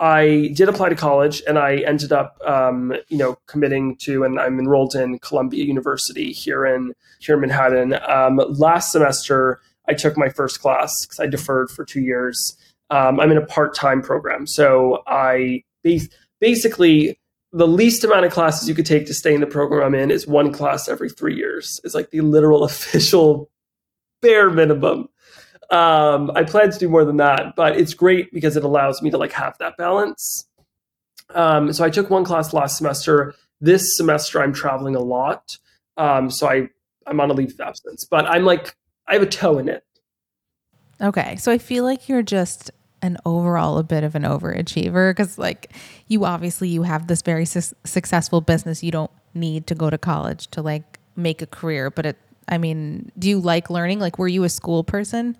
[0.00, 4.40] I did apply to college, and I ended up um, you know committing to, and
[4.40, 7.94] I'm enrolled in Columbia University here in here in Manhattan.
[8.08, 12.56] Um, last semester, I took my first class because I deferred for two years.
[12.88, 15.62] Um, I'm in a part time program, so I
[16.40, 17.18] basically
[17.52, 20.10] the least amount of classes you could take to stay in the program I'm in
[20.10, 21.80] is one class every three years.
[21.84, 23.50] It's like the literal official
[24.22, 25.08] bare minimum.
[25.70, 29.10] Um, I plan to do more than that, but it's great because it allows me
[29.10, 30.46] to like have that balance.
[31.34, 33.34] Um, so I took one class last semester.
[33.60, 35.58] This semester I'm traveling a lot,
[35.96, 36.68] um, so I
[37.06, 38.04] I'm on a leave of absence.
[38.04, 38.74] But I'm like
[39.06, 39.84] I have a toe in it.
[41.00, 42.70] Okay, so I feel like you're just
[43.02, 45.72] an overall a bit of an overachiever because like
[46.08, 49.96] you obviously you have this very su- successful business you don't need to go to
[49.96, 54.18] college to like make a career but it i mean do you like learning like
[54.18, 55.36] were you a school person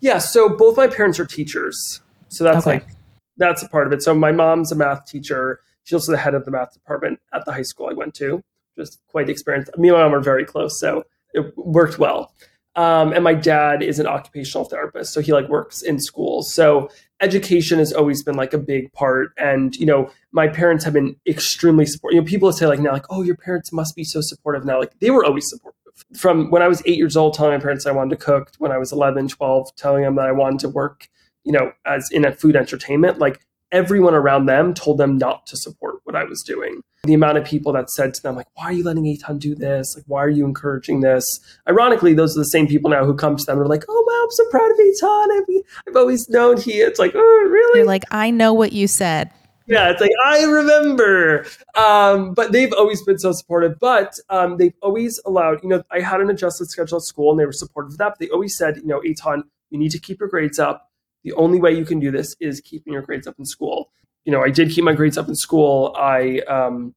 [0.00, 2.78] yeah so both my parents are teachers so that's okay.
[2.78, 2.88] like
[3.36, 6.34] that's a part of it so my mom's a math teacher she's also the head
[6.34, 8.42] of the math department at the high school i went to
[8.78, 9.68] just quite the experience.
[9.78, 11.04] me and my mom are very close so
[11.34, 12.32] it worked well
[12.76, 16.52] um, and my dad is an occupational therapist, so he like works in schools.
[16.52, 16.90] So
[17.22, 19.32] education has always been like a big part.
[19.38, 22.16] And you know, my parents have been extremely supportive.
[22.16, 24.78] You know, people say like now, like, oh, your parents must be so supportive now.
[24.78, 25.75] Like they were always supportive.
[26.14, 28.52] From when I was eight years old, telling my parents I wanted to cook.
[28.58, 31.08] When I was 11, 12, telling them that I wanted to work,
[31.44, 33.18] you know, as in a food entertainment.
[33.18, 33.40] Like
[33.72, 36.82] everyone around them told them not to support what I was doing.
[37.04, 39.54] The amount of people that said to them, like, why are you letting Eitan do
[39.54, 39.94] this?
[39.96, 41.24] Like, why are you encouraging this?
[41.68, 44.04] Ironically, those are the same people now who come to them and are like, oh,
[44.06, 45.38] wow, I'm so proud of Eitan.
[45.38, 47.80] I've, I've always known he, it's like, oh, really?
[47.80, 49.30] You're like, I know what you said.
[49.66, 51.44] Yeah, it's like, I remember.
[51.74, 53.78] Um, but they've always been so supportive.
[53.80, 57.40] But um, they've always allowed, you know, I had an adjusted schedule at school and
[57.40, 58.10] they were supportive of that.
[58.10, 60.90] But they always said, you know, Eitan, you need to keep your grades up
[61.26, 63.90] the only way you can do this is keeping your grades up in school.
[64.24, 65.92] You know, I did keep my grades up in school.
[65.98, 66.94] I, um,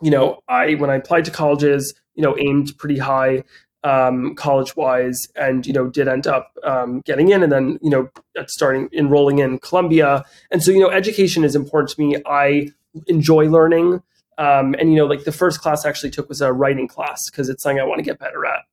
[0.00, 3.44] you know, I when I applied to colleges, you know, aimed pretty high
[3.82, 7.90] um, college wise, and you know, did end up um, getting in, and then you
[7.90, 8.08] know,
[8.46, 10.24] starting enrolling in Columbia.
[10.50, 12.16] And so, you know, education is important to me.
[12.26, 12.70] I
[13.06, 14.02] enjoy learning.
[14.38, 17.28] Um, and you know, like the first class I actually took was a writing class
[17.30, 18.64] because it's something I want to get better at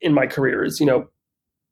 [0.00, 0.64] in my career.
[0.64, 1.08] Is you know,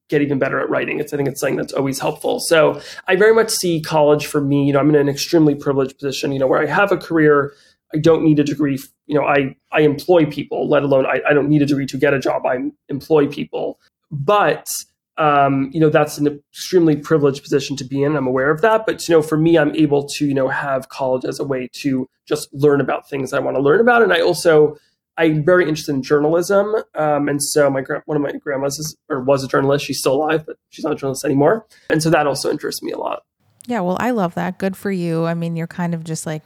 [0.08, 1.00] get even better at writing.
[1.00, 2.38] It's I think it's something that's always helpful.
[2.40, 4.66] So I very much see college for me.
[4.66, 6.32] You know, I'm in an extremely privileged position.
[6.32, 7.52] You know, where I have a career.
[7.94, 8.78] I don't need a degree.
[9.06, 10.68] You know, I I employ people.
[10.68, 12.46] Let alone I, I don't need a degree to get a job.
[12.46, 13.78] I employ people.
[14.10, 14.72] But
[15.18, 18.16] um, you know, that's an extremely privileged position to be in.
[18.16, 18.86] I'm aware of that.
[18.86, 21.68] But you know, for me, I'm able to you know have college as a way
[21.82, 24.76] to just learn about things I want to learn about, and I also
[25.20, 29.20] I'm very interested in journalism, um, and so my one of my grandmas is or
[29.20, 29.84] was a journalist.
[29.84, 32.92] She's still alive, but she's not a journalist anymore, and so that also interests me
[32.92, 33.24] a lot.
[33.66, 34.58] Yeah, well, I love that.
[34.58, 35.26] Good for you.
[35.26, 36.42] I mean, you're kind of just like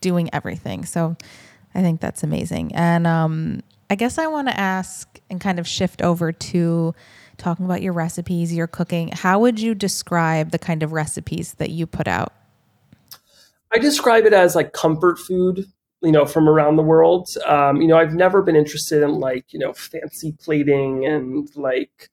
[0.00, 1.16] doing everything, so
[1.74, 2.74] I think that's amazing.
[2.74, 6.94] And um, I guess I want to ask and kind of shift over to
[7.36, 9.08] talking about your recipes, your cooking.
[9.12, 12.32] How would you describe the kind of recipes that you put out?
[13.72, 15.66] I describe it as like comfort food
[16.02, 17.28] you know, from around the world.
[17.46, 22.10] Um, you know, I've never been interested in like, you know, fancy plating and like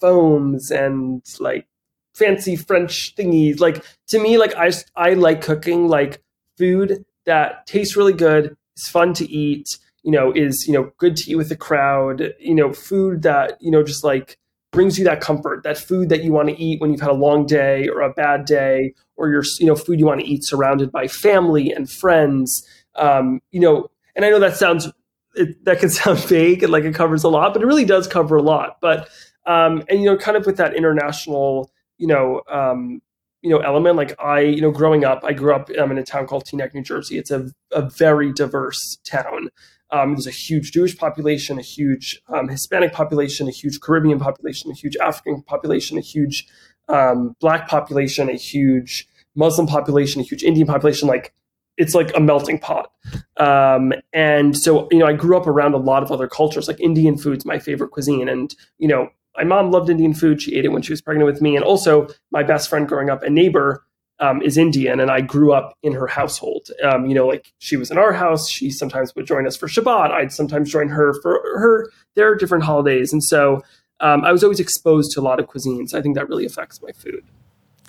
[0.00, 1.66] foams and like
[2.14, 3.60] fancy French thingies.
[3.60, 6.22] Like to me, like I I like cooking like
[6.58, 9.66] food that tastes really good, is fun to eat,
[10.02, 13.56] you know, is, you know, good to eat with the crowd, you know, food that,
[13.60, 14.38] you know, just like
[14.72, 17.14] brings you that comfort, that food that you want to eat when you've had a
[17.14, 20.42] long day or a bad day, or your, you know, food you want to eat
[20.42, 24.90] surrounded by family and friends um, you know, and I know that sounds
[25.34, 28.06] it, that can sound vague and like it covers a lot, but it really does
[28.06, 28.78] cover a lot.
[28.80, 29.08] But
[29.46, 33.02] um, and you know, kind of with that international, you know, um,
[33.42, 33.96] you know, element.
[33.96, 36.74] Like I, you know, growing up, I grew up um, in a town called Teaneck,
[36.74, 37.18] New Jersey.
[37.18, 39.50] It's a, a very diverse town.
[39.90, 44.70] Um, there's a huge Jewish population, a huge um, Hispanic population, a huge Caribbean population,
[44.70, 46.46] a huge African population, a huge
[46.88, 51.08] um, Black population, a huge Muslim population, a huge Indian population.
[51.08, 51.34] Like
[51.76, 52.90] it's like a melting pot.
[53.36, 56.68] Um, and so, you know, I grew up around a lot of other cultures.
[56.68, 58.28] Like Indian food's my favorite cuisine.
[58.28, 60.42] And, you know, my mom loved Indian food.
[60.42, 61.56] She ate it when she was pregnant with me.
[61.56, 63.84] And also, my best friend growing up, a neighbor,
[64.18, 66.68] um, is Indian, and I grew up in her household.
[66.84, 68.48] Um, you know, like she was in our house.
[68.48, 70.10] She sometimes would join us for Shabbat.
[70.10, 73.12] I'd sometimes join her for her their different holidays.
[73.12, 73.62] And so,
[74.00, 75.94] um, I was always exposed to a lot of cuisines.
[75.94, 77.24] I think that really affects my food.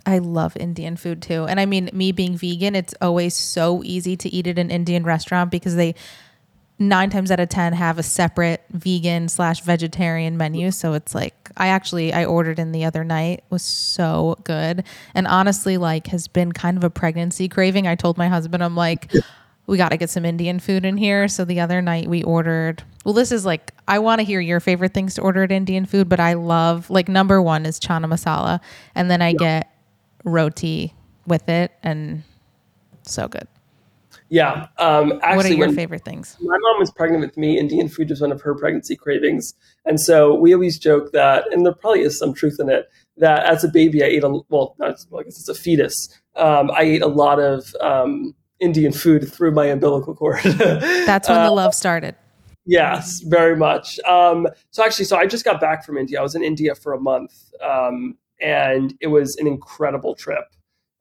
[0.06, 1.46] I love Indian food too.
[1.46, 5.04] And I mean, me being vegan, it's always so easy to eat at an Indian
[5.04, 5.96] restaurant because they
[6.80, 10.72] nine times out of ten have a separate vegan slash vegetarian menu.
[10.72, 14.84] So it's like I actually I ordered in the other night it was so good.
[15.14, 17.88] And honestly, like has been kind of a pregnancy craving.
[17.88, 19.12] I told my husband, I'm like,
[19.68, 21.28] we got to get some Indian food in here.
[21.28, 22.84] So the other night we ordered.
[23.06, 25.86] Well, this is like I want to hear your favorite things to order at Indian
[25.86, 28.60] food, but I love like number one is chana masala,
[28.96, 29.38] and then I yeah.
[29.38, 29.76] get
[30.24, 30.94] roti
[31.28, 32.24] with it, and
[33.04, 33.48] so good.
[34.34, 34.66] Yeah.
[34.80, 36.38] Um, actually, what are your favorite things?
[36.42, 37.60] My mom was pregnant with me.
[37.60, 39.54] Indian food was one of her pregnancy cravings,
[39.86, 43.46] and so we always joke that, and there probably is some truth in it, that
[43.46, 46.10] as a baby I ate a well, not well, I guess it's a fetus.
[46.36, 50.42] Um, I ate a lot of um, Indian food through my umbilical cord.
[50.44, 52.16] That's when uh, the love started.
[52.66, 54.00] Yes, very much.
[54.00, 56.20] Um, so actually, so I just got back from India.
[56.20, 60.46] I was in India for a month, um, and it was an incredible trip.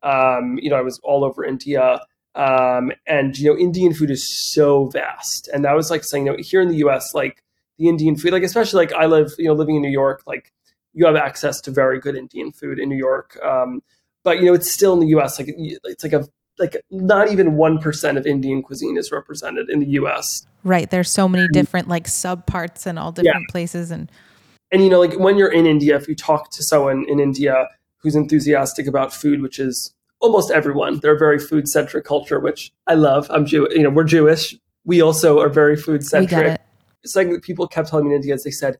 [0.02, 1.98] Um, you know, I was all over India,
[2.34, 6.32] um, and you know, Indian food is so vast, and that was like saying, you
[6.32, 7.42] know, here in the U.S., like
[7.78, 10.52] the Indian food, like especially like I live, you know, living in New York, like
[10.94, 13.38] you have access to very good Indian food in New York.
[13.42, 13.82] Um,
[14.24, 15.38] but you know, it's still in the U.S.
[15.38, 16.26] like it's like a
[16.58, 20.46] like not even 1% of Indian cuisine is represented in the US.
[20.64, 20.88] Right.
[20.88, 23.52] There's so many different like sub parts in all different yeah.
[23.52, 24.10] places and
[24.70, 27.68] and you know like when you're in India if you talk to someone in India
[27.98, 29.92] who's enthusiastic about food which is
[30.22, 33.26] almost everyone they're a very food centric culture which I love.
[33.30, 34.54] I'm Jew you know we're Jewish.
[34.84, 36.58] We also are very food centric.
[37.04, 38.78] It's like people kept telling me in India as they said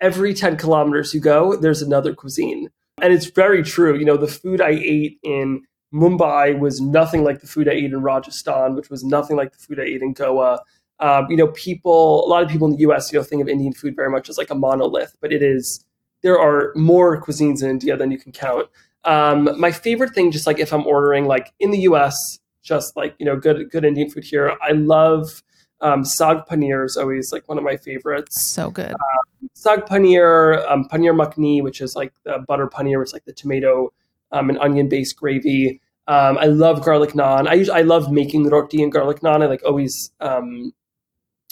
[0.00, 2.68] every 10 kilometers you go there's another cuisine.
[3.00, 3.98] And it's very true.
[3.98, 5.62] You know the food I ate in
[5.94, 9.58] Mumbai was nothing like the food I ate in Rajasthan, which was nothing like the
[9.58, 10.60] food I ate in Goa.
[11.00, 13.12] Um, you know, people, a lot of people in the U.S.
[13.12, 15.84] you know think of Indian food very much as like a monolith, but it is.
[16.22, 18.68] There are more cuisines in India than you can count.
[19.04, 23.14] Um, my favorite thing, just like if I'm ordering like in the U.S., just like
[23.18, 24.56] you know, good good Indian food here.
[24.62, 25.42] I love
[25.80, 28.40] um, saag paneer is always like one of my favorites.
[28.40, 28.92] So good.
[28.92, 33.26] Um, saag paneer, um, paneer makhni, which is like the butter paneer, which is like
[33.26, 33.92] the tomato
[34.32, 35.80] um, and onion based gravy.
[36.06, 37.48] Um, I love garlic naan.
[37.48, 39.42] I usually, I love making roti and garlic naan.
[39.42, 40.72] I like always um,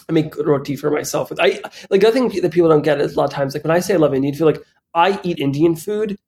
[0.09, 1.33] I make roti for myself.
[1.39, 1.61] I
[1.91, 3.81] like the thing that people don't get is a lot of times like when I
[3.81, 4.63] say I love Indian food, like
[4.95, 6.19] I eat Indian food.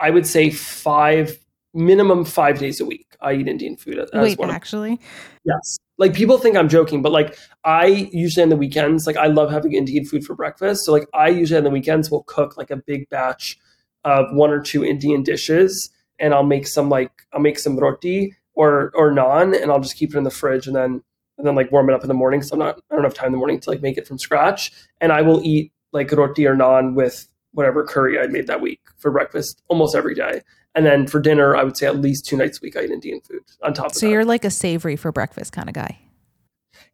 [0.00, 1.38] I would say five
[1.74, 3.16] minimum five days a week.
[3.20, 3.98] I eat Indian food.
[3.98, 4.94] As Wait, one actually?
[4.94, 5.00] Of,
[5.44, 5.78] yes.
[5.98, 9.50] Like people think I'm joking, but like I usually on the weekends, like I love
[9.50, 10.84] having Indian food for breakfast.
[10.84, 13.58] So like I usually on the weekends will cook like a big batch
[14.04, 18.34] of one or two Indian dishes and I'll make some like I'll make some roti
[18.54, 21.02] or or naan and I'll just keep it in the fridge and then
[21.36, 22.42] and then like warm it up in the morning.
[22.42, 24.18] So I'm not I don't have time in the morning to like make it from
[24.18, 24.72] scratch.
[25.00, 27.26] And I will eat like roti or naan with
[27.58, 30.42] whatever curry I made that week for breakfast almost every day.
[30.76, 32.90] And then for dinner, I would say at least two nights a week I eat
[32.90, 34.12] Indian food on top of so that.
[34.12, 35.98] you're like a savory for breakfast kind of guy.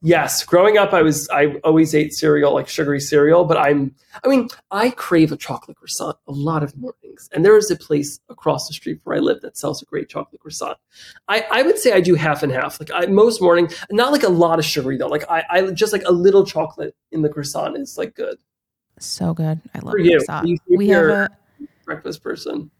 [0.00, 4.28] Yes, growing up, I was I always ate cereal like sugary cereal, but I'm I
[4.28, 8.20] mean I crave a chocolate croissant a lot of mornings, and there is a place
[8.30, 10.78] across the street where I live that sells a great chocolate croissant.
[11.28, 12.80] I, I would say I do half and half.
[12.80, 15.08] Like I, most morning, not like a lot of sugary though.
[15.08, 18.38] Like I, I just like a little chocolate in the croissant is like good.
[18.98, 20.20] So good, I love you.
[20.68, 21.30] we have a
[21.84, 22.70] breakfast person.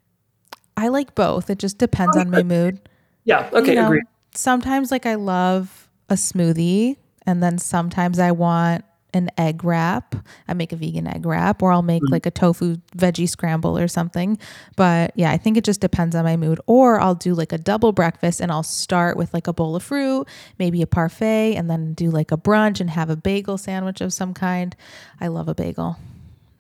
[0.77, 1.51] I like both.
[1.51, 2.81] It just depends oh, on my mood.
[3.25, 3.49] Yeah.
[3.53, 3.71] Okay.
[3.71, 4.03] You know, agree.
[4.35, 6.97] Sometimes like I love a smoothie
[7.27, 10.15] and then sometimes I want an egg wrap.
[10.49, 12.13] I make a vegan egg wrap, or I'll make mm-hmm.
[12.13, 14.39] like a tofu veggie scramble or something.
[14.77, 16.61] But yeah, I think it just depends on my mood.
[16.67, 19.83] Or I'll do like a double breakfast and I'll start with like a bowl of
[19.83, 20.27] fruit,
[20.59, 24.13] maybe a parfait, and then do like a brunch and have a bagel sandwich of
[24.13, 24.77] some kind.
[25.21, 25.97] I love a bagel.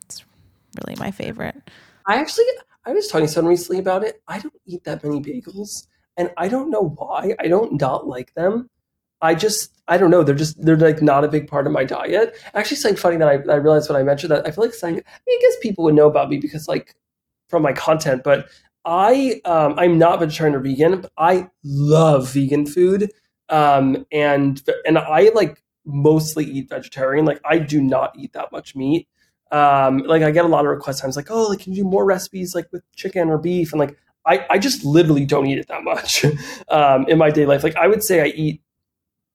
[0.07, 0.25] It's
[0.81, 1.57] really my favorite.
[2.07, 2.45] I actually,
[2.85, 4.23] I was talking to someone recently about it.
[4.29, 5.87] I don't eat that many bagels,
[6.17, 7.35] and I don't know why.
[7.39, 8.69] I don't not like them.
[9.25, 10.23] I just I don't know.
[10.23, 12.37] They're just they're like not a big part of my diet.
[12.53, 14.95] Actually, something funny that I, I realized when I mentioned that I feel like saying
[14.95, 16.95] I, mean, I guess people would know about me because like
[17.49, 18.49] from my content, but
[18.85, 21.07] I um, I'm not vegetarian or vegan.
[21.17, 23.11] I love vegan food,
[23.49, 27.25] um, and and I like mostly eat vegetarian.
[27.25, 29.09] Like I do not eat that much meat.
[29.51, 31.01] Um, like I get a lot of requests.
[31.01, 33.73] Times like, oh, like can you do more recipes like with chicken or beef?
[33.73, 33.97] And like
[34.27, 36.27] I I just literally don't eat it that much
[36.69, 37.65] um, in my day life.
[37.65, 38.61] Like I would say I eat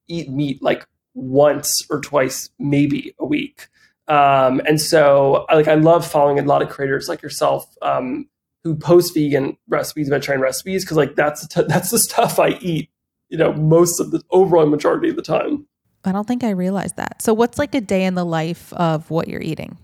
[0.09, 3.67] eat meat like once or twice, maybe a week.
[4.07, 8.27] Um, and so, like, I love following a lot of creators like yourself um,
[8.63, 12.49] who post vegan recipes, vegetarian recipes, because like that's the t- that's the stuff I
[12.59, 12.89] eat.
[13.29, 15.67] You know, most of the overall majority of the time.
[16.03, 17.21] I don't think I realized that.
[17.21, 19.77] So, what's like a day in the life of what you're eating?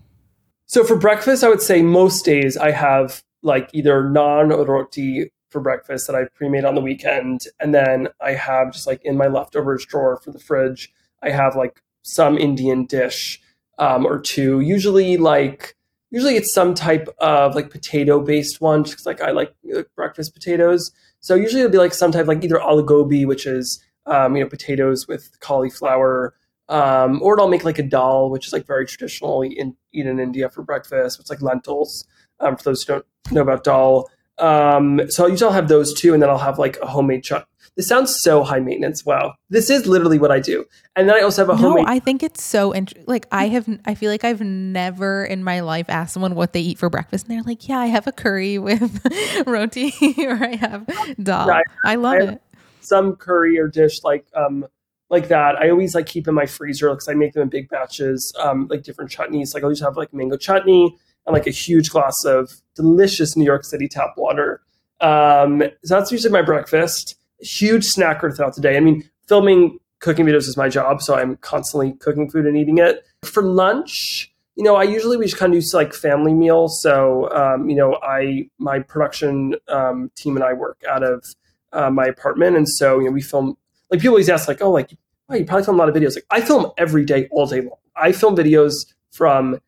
[0.66, 5.30] So, for breakfast, I would say most days I have like either naan or roti
[5.48, 9.16] for breakfast that I pre-made on the weekend, and then I have just like in
[9.16, 10.92] my leftovers drawer for the fridge,
[11.22, 13.40] I have like some Indian dish
[13.78, 14.60] um, or two.
[14.60, 15.76] Usually, like
[16.10, 20.34] usually it's some type of like potato based one, just like I like uh, breakfast
[20.34, 20.90] potatoes.
[21.20, 24.42] So usually it'll be like some type like either aloo gobi, which is um, you
[24.42, 26.34] know potatoes with cauliflower,
[26.68, 30.20] um, or I'll make like a dal, which is like very traditionally in, eaten in
[30.20, 31.20] India for breakfast.
[31.20, 32.06] It's like lentils.
[32.38, 35.94] Um, for those who don't know about dal, um, so I'll usually I'll have those
[35.94, 37.46] two, and then I'll have like a homemade chut.
[37.76, 39.04] This sounds so high maintenance.
[39.04, 40.64] Wow, this is literally what I do.
[40.94, 41.86] And then I also have a homemade.
[41.86, 41.92] No.
[41.92, 43.04] I think it's so interesting.
[43.06, 46.60] Like I have, I feel like I've never in my life asked someone what they
[46.60, 49.00] eat for breakfast, and they're like, "Yeah, I have a curry with
[49.46, 50.86] roti, or I have
[51.22, 52.42] dal." Yeah, I love I it.
[52.80, 54.66] some curry or dish like um
[55.10, 55.56] like that.
[55.56, 58.66] I always like keep in my freezer because I make them in big batches, um,
[58.68, 59.54] like different chutneys.
[59.54, 63.44] Like I always have like mango chutney and like a huge glass of delicious New
[63.44, 64.60] York City tap water.
[65.00, 67.16] Um, so that's usually my breakfast.
[67.40, 68.76] Huge snacker throughout the day.
[68.76, 72.78] I mean, filming cooking videos is my job, so I'm constantly cooking food and eating
[72.78, 73.04] it.
[73.22, 76.80] For lunch, you know, I usually we just kind of use like family meals.
[76.80, 81.24] So, um, you know, I my production um, team and I work out of
[81.72, 83.56] uh, my apartment, and so you know we film.
[83.90, 86.16] Like people always ask, like, oh, like, you probably film a lot of videos.
[86.16, 87.78] Like, I film every day, all day long.
[87.94, 88.72] I film videos
[89.12, 89.60] from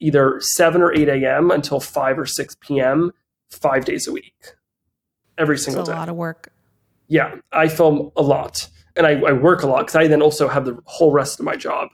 [0.00, 1.50] either seven or eight a.m.
[1.50, 3.12] until five or six p.m.
[3.50, 4.54] five days a week,
[5.38, 5.92] every single a day.
[5.92, 6.52] A lot of work.
[7.08, 10.48] Yeah, I film a lot, and I, I work a lot because I then also
[10.48, 11.88] have the whole rest of my job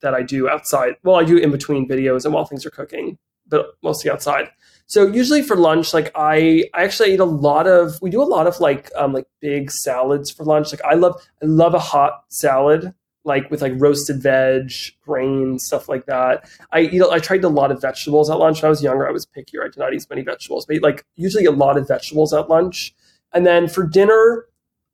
[0.00, 0.94] that I do outside.
[1.02, 4.48] Well, I do in between videos and while things are cooking, but mostly outside.
[4.86, 8.00] So usually for lunch, like I, I actually eat a lot of.
[8.02, 10.72] We do a lot of like, um, like big salads for lunch.
[10.72, 12.94] Like I love, I love a hot salad,
[13.24, 14.72] like with like roasted veg,
[15.04, 16.48] grains, stuff like that.
[16.72, 17.02] I eat.
[17.02, 18.62] I tried a lot of vegetables at lunch.
[18.62, 19.62] When I was younger, I was pickier.
[19.62, 22.48] I did not eat as many vegetables, but like usually a lot of vegetables at
[22.48, 22.94] lunch.
[23.32, 24.46] And then for dinner,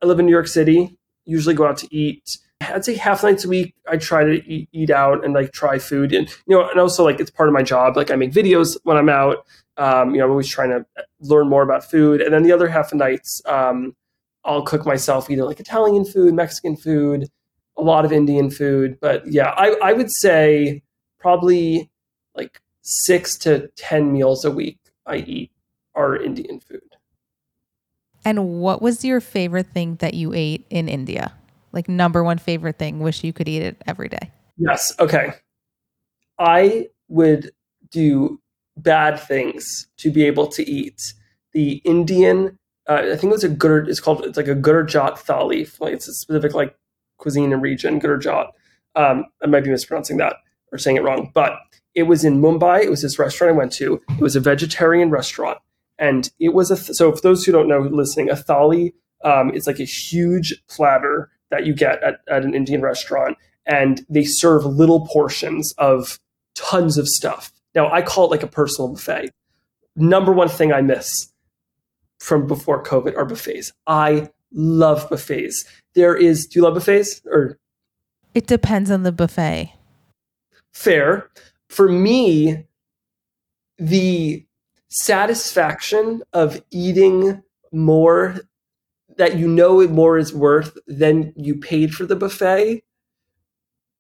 [0.02, 0.96] I live in New York City.
[1.24, 2.38] Usually go out to eat.
[2.60, 3.74] I'd say half nights a week.
[3.88, 7.04] I try to eat, eat out and like try food, and you know, and also
[7.04, 7.96] like it's part of my job.
[7.96, 9.46] Like I make videos when I'm out.
[9.76, 10.84] Um, you know, I'm always trying to
[11.20, 12.20] learn more about food.
[12.20, 13.94] And then the other half of nights, um,
[14.44, 17.28] I'll cook myself either like Italian food, Mexican food,
[17.78, 18.98] a lot of Indian food.
[19.00, 20.82] But yeah, I, I would say
[21.18, 21.90] probably
[22.34, 25.50] like six to ten meals a week I eat
[25.94, 26.82] are Indian food.
[28.24, 31.32] And what was your favorite thing that you ate in India?
[31.72, 33.00] Like number one favorite thing.
[33.00, 34.30] Wish you could eat it every day.
[34.56, 34.92] Yes.
[34.98, 35.34] Okay.
[36.38, 37.52] I would
[37.90, 38.40] do
[38.76, 41.00] bad things to be able to eat
[41.52, 42.58] the Indian.
[42.88, 43.80] Uh, I think it was a Gur.
[43.80, 44.24] It's called.
[44.24, 45.68] It's like a Gurjat thali.
[45.80, 46.76] Like it's a specific like
[47.18, 48.00] cuisine and region.
[48.00, 48.48] Gurjat.
[48.96, 50.36] Um, I might be mispronouncing that
[50.72, 51.54] or saying it wrong, but
[51.94, 52.82] it was in Mumbai.
[52.82, 54.00] It was this restaurant I went to.
[54.10, 55.58] It was a vegetarian restaurant,
[55.98, 56.76] and it was a.
[56.76, 58.92] Th- so for those who don't know, listening, a thali
[59.24, 64.04] um, is like a huge platter that you get at, at an Indian restaurant, and
[64.08, 66.18] they serve little portions of
[66.54, 67.52] tons of stuff.
[67.74, 69.30] Now I call it like a personal buffet.
[69.96, 71.32] Number one thing I miss
[72.18, 73.72] from before COVID are buffets.
[73.86, 75.64] I love buffets.
[75.94, 76.46] There is.
[76.46, 77.58] Do you love buffets or
[78.34, 79.72] It depends on the buffet.
[80.72, 81.30] fair?
[81.68, 82.64] For me,
[83.78, 84.44] the
[84.88, 87.42] satisfaction of eating
[87.72, 88.40] more
[89.16, 92.82] that you know more is worth than you paid for the buffet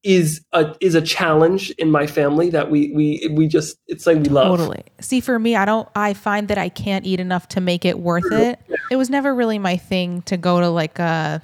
[0.04, 4.18] is a is a challenge in my family that we we we just it's like
[4.18, 4.56] we love.
[4.56, 4.84] Totally.
[5.00, 7.98] See, for me, I don't, I find that I can't eat enough to make it
[7.98, 8.60] worth it.
[8.90, 11.42] It was never really my thing to go to like a,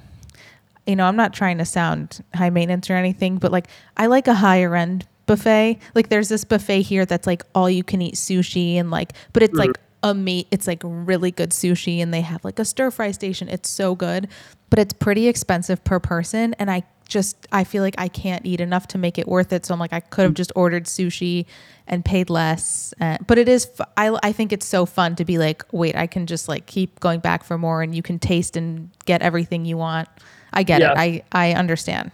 [0.87, 4.29] you know, I'm not trying to sound high maintenance or anything, but like I like
[4.29, 5.79] a higher end buffet.
[5.95, 9.43] Like there's this buffet here that's like all you can eat sushi and like, but
[9.43, 10.09] it's like mm-hmm.
[10.11, 13.49] a meat, it's like really good sushi and they have like a stir fry station.
[13.49, 14.29] It's so good,
[14.71, 16.55] but it's pretty expensive per person.
[16.59, 19.67] And I just, I feel like I can't eat enough to make it worth it.
[19.67, 21.47] So I'm like, I could have just ordered sushi
[21.87, 22.95] and paid less.
[23.01, 25.97] Uh, but it is, fu- I, I think it's so fun to be like, wait,
[25.97, 29.23] I can just like keep going back for more and you can taste and get
[29.23, 30.09] everything you want.
[30.53, 30.93] I get Yeah.
[30.93, 30.99] it.
[30.99, 32.11] I, I understand.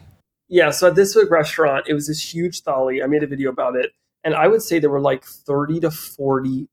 [0.49, 3.05] Yeah, so at this restaurant, it was this huge thali.
[3.05, 3.93] I made a video about it,
[4.25, 6.69] and I would say there were like 30 to 40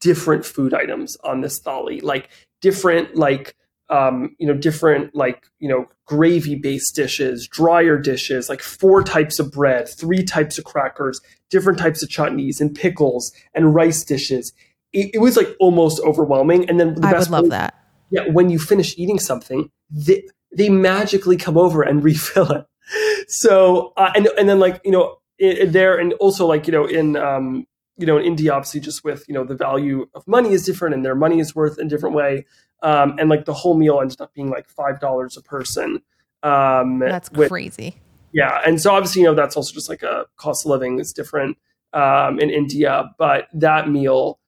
[0.00, 2.28] different food items on this thali, like
[2.60, 3.56] different like
[3.94, 9.38] um, you know, different like, you know, gravy based dishes, drier dishes, like four types
[9.38, 11.20] of bread, three types of crackers,
[11.50, 14.52] different types of chutneys and pickles and rice dishes.
[14.92, 16.68] It, it was like almost overwhelming.
[16.68, 17.74] And then the I best would love that.
[18.10, 20.24] yeah, when you finish eating something, they,
[20.56, 22.64] they magically come over and refill it.
[23.28, 26.84] So, uh, and and then like you know i- there, and also like you know
[26.84, 27.66] in um
[27.96, 30.94] you know, in India, obviously, just with you know the value of money is different,
[30.94, 32.46] and their money is worth in a different way.
[32.82, 36.02] Um, and like the whole meal ended up being like five dollars a person.
[36.42, 37.96] Um, That's with- crazy.
[38.32, 41.12] yeah, and so obviously, you know, that's also just like a cost of living is
[41.12, 41.56] different
[41.94, 44.38] um, in India, but that meal,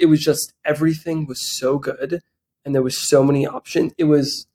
[0.00, 2.20] it was just everything was so good,
[2.64, 3.92] and there was so many options.
[3.98, 4.46] It was,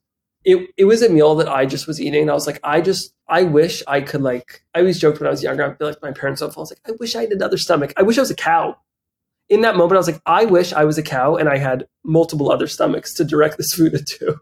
[0.46, 2.80] it it was a meal that I just was eating, and I was like, I
[2.80, 4.62] just, I wish I could like.
[4.74, 6.40] I always joked when I was younger, I'd be like my parents.
[6.40, 7.92] I was like, I wish I had another stomach.
[7.96, 8.76] I wish I was a cow.
[9.48, 11.86] In that moment, I was like, I wish I was a cow and I had
[12.04, 14.40] multiple other stomachs to direct this food into.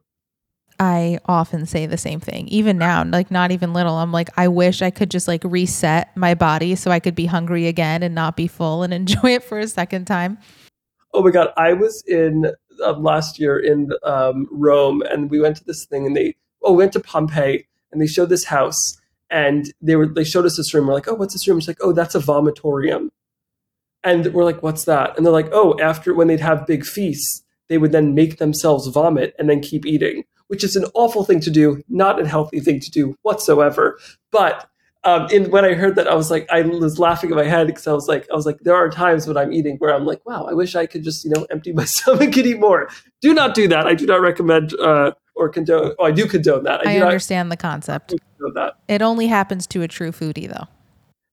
[0.80, 2.48] I often say the same thing.
[2.48, 6.14] Even now, like not even little, I'm like, I wish I could just like reset
[6.16, 9.44] my body so I could be hungry again and not be full and enjoy it
[9.44, 10.38] for a second time.
[11.12, 15.64] Oh my god, I was in last year in um, Rome, and we went to
[15.64, 18.96] this thing, and they oh we went to Pompeii, and they showed this house,
[19.30, 20.86] and they were they showed us this room.
[20.86, 21.58] We're like, oh, what's this room?
[21.58, 23.10] It's like, oh, that's a vomitorium,
[24.02, 25.16] and we're like, what's that?
[25.16, 28.86] And they're like, oh, after when they'd have big feasts, they would then make themselves
[28.88, 32.60] vomit and then keep eating, which is an awful thing to do, not a healthy
[32.60, 33.98] thing to do whatsoever.
[34.30, 34.68] But
[35.04, 37.66] um, in, when I heard that, I was like, I was laughing in my head
[37.66, 40.06] because I was like, I was like, there are times when I'm eating where I'm
[40.06, 42.88] like, wow, I wish I could just, you know, empty my stomach and eat more.
[43.20, 43.86] Do not do that.
[43.86, 45.94] I do not recommend uh, or condone.
[45.98, 46.86] Oh, I do condone that.
[46.86, 48.14] I do understand the concept.
[48.40, 48.74] not that.
[48.88, 50.68] It only happens to a true foodie though.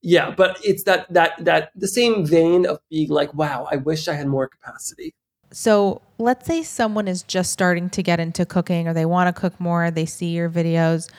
[0.02, 4.08] Yeah, but it's that that that the same vein of being like, wow, I wish
[4.08, 5.14] I had more capacity.
[5.54, 9.40] So let's say someone is just starting to get into cooking or they want to
[9.40, 11.10] cook more, they see your videos.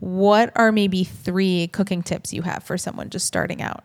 [0.00, 3.84] What are maybe three cooking tips you have for someone just starting out?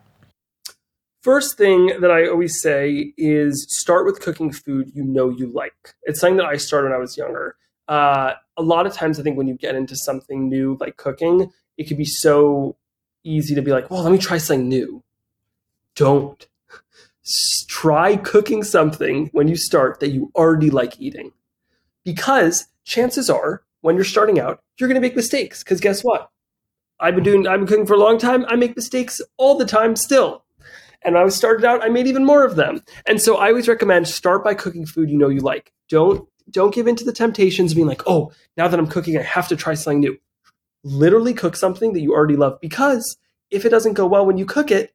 [1.22, 5.94] First thing that I always say is start with cooking food you know you like.
[6.04, 7.56] It's something that I started when I was younger.
[7.88, 11.50] Uh, a lot of times, I think when you get into something new like cooking,
[11.76, 12.76] it can be so
[13.24, 15.02] easy to be like, well, let me try something new.
[15.94, 16.46] Don't.
[17.68, 21.32] Try cooking something when you start that you already like eating.
[22.04, 25.62] Because chances are, when you're starting out, you're going to make mistakes.
[25.62, 26.28] Because guess what?
[26.98, 28.44] I've been doing, I've been cooking for a long time.
[28.48, 30.44] I make mistakes all the time still.
[31.02, 32.82] And when I was started out, I made even more of them.
[33.06, 35.72] And so I always recommend start by cooking food you know you like.
[35.88, 39.16] Don't don't give in to the temptations of being like, oh, now that I'm cooking,
[39.16, 40.16] I have to try something new.
[40.82, 43.16] Literally cook something that you already love because
[43.50, 44.94] if it doesn't go well when you cook it,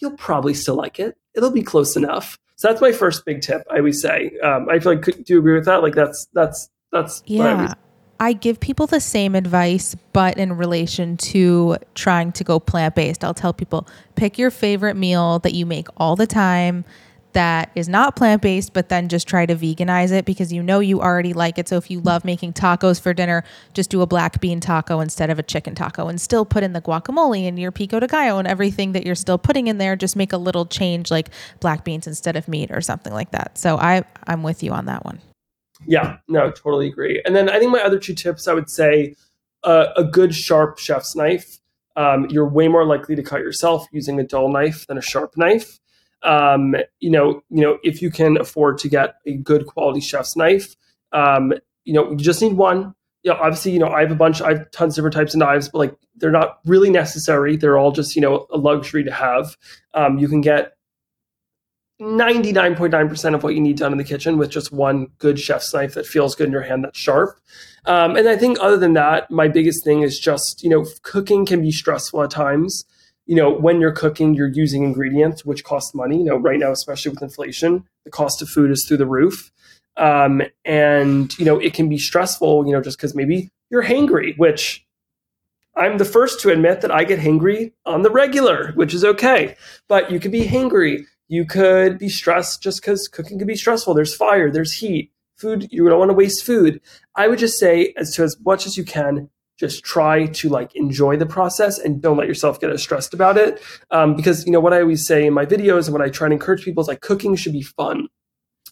[0.00, 1.16] you'll probably still like it.
[1.34, 2.38] It'll be close enough.
[2.56, 3.62] So that's my first big tip.
[3.70, 4.32] I always say.
[4.42, 5.82] Um, I feel like do you agree with that?
[5.82, 7.74] Like that's that's that's Yeah.
[8.18, 13.22] I give people the same advice, but in relation to trying to go plant based.
[13.22, 16.84] I'll tell people pick your favorite meal that you make all the time
[17.36, 20.80] that is not plant based, but then just try to veganize it because you know
[20.80, 21.68] you already like it.
[21.68, 23.44] So if you love making tacos for dinner,
[23.74, 26.72] just do a black bean taco instead of a chicken taco and still put in
[26.72, 29.96] the guacamole and your pico de gallo and everything that you're still putting in there.
[29.96, 31.28] Just make a little change like
[31.60, 33.58] black beans instead of meat or something like that.
[33.58, 35.20] So I, I'm with you on that one.
[35.86, 37.20] Yeah, no, totally agree.
[37.24, 39.14] And then I think my other two tips, I would say
[39.62, 41.58] uh, a good sharp chef's knife.
[41.96, 45.36] Um, you're way more likely to cut yourself using a dull knife than a sharp
[45.36, 45.80] knife.
[46.22, 50.36] Um, you know, you know, if you can afford to get a good quality chef's
[50.36, 50.76] knife,
[51.12, 51.52] um,
[51.84, 52.94] you know, you just need one.
[53.22, 55.34] You know, obviously, you know, I have a bunch, I have tons of different types
[55.34, 57.56] of knives, but like they're not really necessary.
[57.56, 59.56] They're all just, you know, a luxury to have.
[59.94, 60.75] Um, you can get
[62.00, 65.94] 99.9% of what you need done in the kitchen with just one good chef's knife
[65.94, 67.40] that feels good in your hand that's sharp.
[67.86, 71.46] Um, and I think other than that, my biggest thing is just, you know, cooking
[71.46, 72.84] can be stressful at times.
[73.24, 76.18] You know, when you're cooking, you're using ingredients which cost money.
[76.18, 79.50] You know, right now, especially with inflation, the cost of food is through the roof.
[79.96, 84.36] Um, and, you know, it can be stressful, you know, just because maybe you're hangry,
[84.36, 84.86] which
[85.76, 89.56] I'm the first to admit that I get hangry on the regular, which is okay.
[89.88, 91.04] But you can be hangry.
[91.28, 93.94] You could be stressed just because cooking can be stressful.
[93.94, 95.68] There's fire, there's heat, food.
[95.70, 96.80] You don't want to waste food.
[97.14, 100.74] I would just say, as to as much as you can, just try to like
[100.76, 103.62] enjoy the process and don't let yourself get as stressed about it.
[103.90, 106.28] Um, because you know what I always say in my videos and what I try
[106.28, 108.08] to encourage people is like cooking should be fun.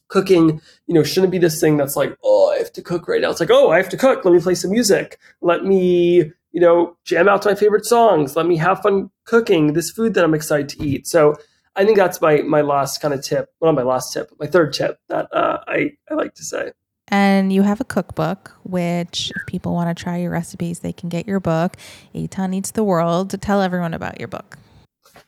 [0.08, 3.22] Cooking, you know, shouldn't be this thing that's like, oh, I have to cook right
[3.22, 3.30] now.
[3.30, 4.24] It's like, oh, I have to cook.
[4.24, 5.18] Let me play some music.
[5.40, 8.36] Let me you know, jam out to my favorite songs.
[8.36, 11.04] Let me have fun cooking this food that I'm excited to eat.
[11.04, 11.34] So
[11.76, 13.50] I think that's my my last kind of tip.
[13.60, 16.72] Well, not my last tip, my third tip that uh, I I like to say.
[17.08, 21.10] And you have a cookbook, which if people want to try your recipes, they can
[21.10, 21.76] get your book,
[22.14, 23.38] Eitan Eats the World.
[23.42, 24.56] Tell everyone about your book.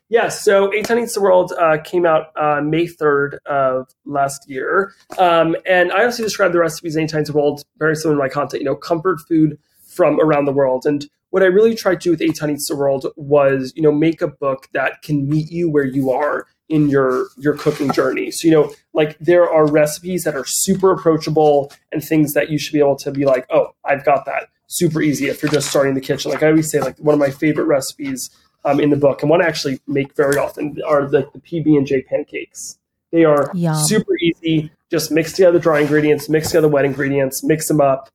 [0.08, 4.92] Yes, so Eitan Eats the World uh, came out uh, May 3rd of last year.
[5.18, 8.28] Um, and I also describe the recipes in Eats the World very similar to my
[8.28, 10.86] content, you know, comfort food from around the world.
[10.86, 14.22] And what I really tried to do with Eats the World was, you know, make
[14.22, 16.46] a book that can meet you where you are.
[16.68, 18.30] in your your cooking journey.
[18.32, 22.58] So you know, like there are recipes that are super approachable and things that you
[22.58, 25.70] should be able to be like, oh, I've got that super easy if you're just
[25.70, 26.32] starting the kitchen.
[26.32, 28.30] Like I always say, like one of my favorite recipes
[28.64, 31.76] um, in the book and one I actually make very often are the, the PB
[31.76, 32.78] and J pancakes.
[33.12, 33.76] They are Yum.
[33.84, 34.72] super easy.
[34.90, 38.08] Just mix together dry ingredients, mix together wet ingredients, mix them up,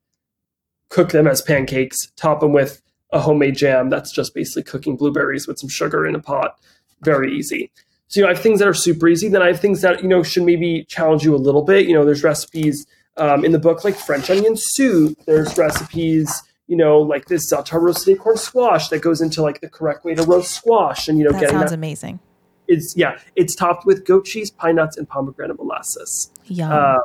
[0.89, 2.81] cook them as pancakes, top them with
[3.11, 3.89] a homemade jam.
[3.89, 6.59] That's just basically cooking blueberries with some sugar in a pot.
[7.01, 7.71] Very easy.
[8.07, 9.29] So you know, I have things that are super easy.
[9.29, 11.87] Then I have things that you know should maybe challenge you a little bit.
[11.87, 12.85] You know, there's recipes
[13.17, 15.17] um, in the book like French onion soup.
[15.25, 19.69] There's recipes, you know, like this za'atar roasted acorn squash that goes into like the
[19.69, 22.19] correct way to roast squash, and you know, that getting sounds that, amazing.
[22.67, 26.31] It's yeah, it's topped with goat cheese, pine nuts, and pomegranate molasses.
[26.45, 26.73] Yeah.
[26.73, 26.99] Uh,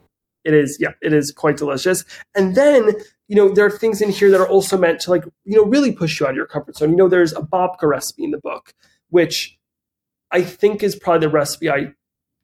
[0.46, 2.04] it is yeah, it is quite delicious.
[2.34, 2.92] And then
[3.28, 5.64] you know there are things in here that are also meant to like you know
[5.64, 6.90] really push you out of your comfort zone.
[6.90, 8.74] You know, there's a babka recipe in the book,
[9.10, 9.58] which
[10.30, 11.92] I think is probably the recipe I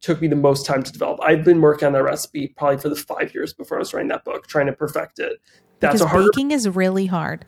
[0.01, 1.21] took me the most time to develop.
[1.23, 4.09] I've been working on that recipe probably for the five years before I was writing
[4.09, 5.41] that book, trying to perfect it.
[5.79, 7.45] That's because a harder baking is really hard.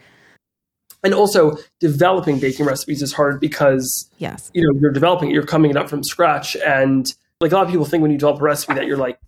[1.02, 5.44] And also developing baking recipes is hard because yes, you know, you're developing it, you're
[5.44, 6.56] coming it up from scratch.
[6.56, 9.18] And like a lot of people think when you develop a recipe that you're like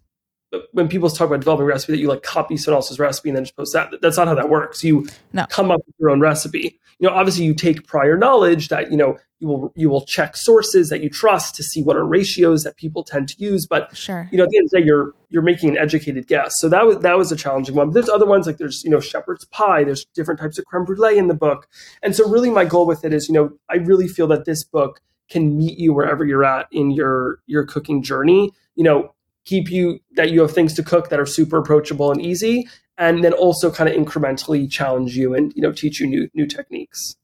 [0.73, 3.37] when people talk about developing a recipe that you like copy someone else's recipe and
[3.37, 3.93] then just post that.
[4.03, 4.83] That's not how that works.
[4.85, 5.47] You no.
[5.47, 6.79] come up with your own recipe.
[6.99, 10.37] You know, obviously you take prior knowledge that, you know, you will you will check
[10.37, 13.67] sources that you trust to see what are ratios that people tend to use.
[13.67, 14.29] But sure.
[14.33, 16.59] you know, at the end of the day, you're you're making an educated guess.
[16.59, 17.89] So that was that was a challenging one.
[17.89, 20.85] But there's other ones like there's, you know, shepherd's pie, there's different types of creme
[20.85, 21.69] brulee in the book.
[22.03, 24.65] And so really my goal with it is, you know, I really feel that this
[24.65, 28.53] book can meet you wherever you're at in your your cooking journey.
[28.75, 29.15] You know,
[29.47, 32.69] keep you that you have things to cook that are super approachable and easy
[32.99, 36.47] and then also kind of incrementally challenge you and you know teach you new new
[36.47, 37.17] techniques.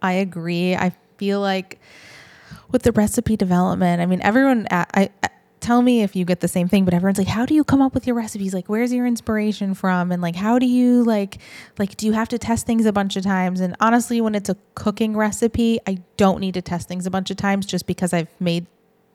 [0.00, 0.74] I agree.
[0.74, 1.80] I feel like
[2.70, 5.28] with the recipe development i mean everyone uh, I, I
[5.60, 7.82] tell me if you get the same thing but everyone's like how do you come
[7.82, 8.54] up with your recipes?
[8.54, 10.12] Like where's your inspiration from?
[10.12, 11.38] And like how do you like
[11.78, 13.60] like do you have to test things a bunch of times?
[13.60, 17.30] And honestly when it's a cooking recipe i don't need to test things a bunch
[17.30, 18.66] of times just because i've made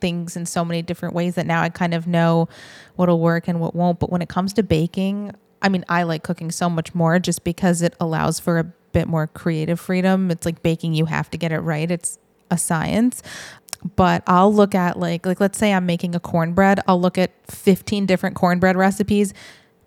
[0.02, 2.49] things in so many different ways that now I kind of know
[2.95, 3.99] what'll work and what won't.
[3.99, 5.32] But when it comes to baking,
[5.62, 9.08] I mean, I like cooking so much more just because it allows for a bit
[9.08, 10.32] more creative freedom.
[10.32, 11.89] It's like baking, you have to get it right.
[11.89, 12.18] It's
[12.49, 13.22] a science.
[13.95, 17.32] But I'll look at like like let's say I'm making a cornbread, I'll look at
[17.47, 19.34] 15 different cornbread recipes,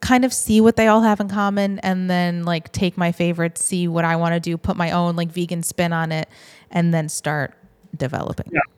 [0.01, 3.65] kind of see what they all have in common and then like take my favorites,
[3.65, 6.29] see what I want to do, put my own like vegan spin on it
[6.73, 7.55] and then start
[7.97, 8.51] developing.
[8.53, 8.74] Yeah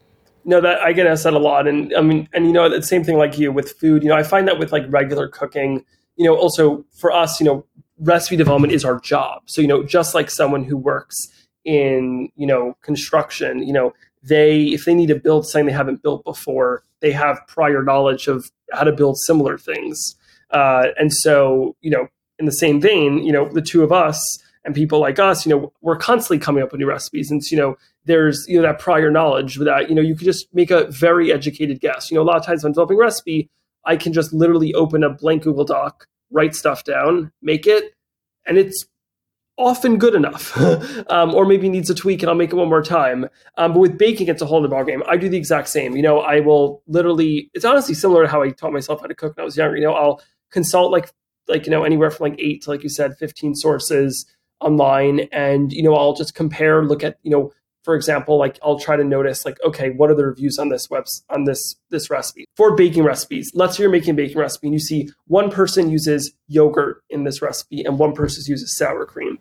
[0.47, 2.83] no, that I get asked that a lot, and I mean, and you know, the
[2.83, 4.03] same thing like you with food.
[4.03, 5.85] You know, I find that with like regular cooking.
[6.17, 7.67] You know, also for us, you know,
[7.99, 9.43] recipe development is our job.
[9.47, 11.17] So you know, just like someone who works
[11.65, 13.93] in you know construction, you know,
[14.23, 18.29] they if they need to build something they haven't built before, they have prior knowledge
[18.29, 20.15] of how to build similar things.
[20.51, 24.21] Uh, and so, you know, in the same vein, you know, the two of us
[24.65, 27.31] and people like us, you know, we're constantly coming up with new recipes.
[27.31, 27.77] And, so, you know,
[28.07, 31.33] there's, you know, that prior knowledge that, you know, you could just make a very
[31.33, 32.11] educated guess.
[32.11, 33.51] You know, a lot of times when developing a recipe,
[33.85, 37.93] I can just literally open a blank Google Doc, write stuff down, make it,
[38.47, 38.87] and it's
[39.59, 40.57] often good enough.
[41.11, 43.29] um, or maybe needs a tweak and I'll make it one more time.
[43.57, 45.03] Um, but with baking, it's a whole other ballgame.
[45.09, 45.97] I do the exact same.
[45.97, 49.15] You know, I will literally, it's honestly similar to how I taught myself how to
[49.15, 49.77] cook when I was younger.
[49.77, 51.13] You know, I'll consult like,
[51.49, 54.27] like, you know, anywhere from like eight to, like you said, 15 sources
[54.61, 57.53] online and you know i'll just compare look at you know
[57.87, 60.91] for example like i'll try to notice like okay what are the reviews on this
[60.91, 64.67] webs on this this recipe for baking recipes let's say you're making a baking recipe
[64.67, 69.07] and you see one person uses yogurt in this recipe and one person uses sour
[69.07, 69.39] cream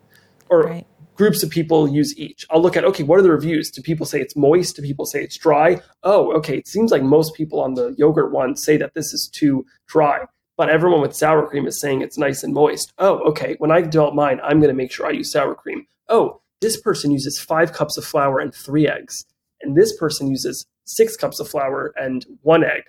[0.48, 0.86] or right.
[1.16, 4.06] groups of people use each i'll look at okay what are the reviews do people
[4.06, 7.60] say it's moist do people say it's dry oh okay it seems like most people
[7.60, 10.20] on the yogurt one say that this is too dry
[10.56, 12.92] but everyone with sour cream is saying it's nice and moist.
[12.96, 13.56] Oh, okay.
[13.58, 15.86] When I develop mine, I'm going to make sure I use sour cream.
[16.08, 19.24] Oh, this person uses five cups of flour and three eggs,
[19.60, 22.82] and this person uses six cups of flour and one egg.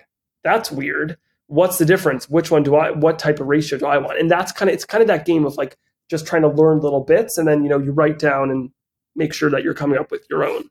[0.44, 1.16] That's weird.
[1.46, 2.28] What's the difference?
[2.28, 2.90] Which one do I?
[2.90, 4.18] What type of ratio do I want?
[4.18, 5.76] And that's kind of it's kind of that game of like
[6.10, 8.70] just trying to learn little bits, and then you know you write down and
[9.16, 10.64] make sure that you're coming up with your own.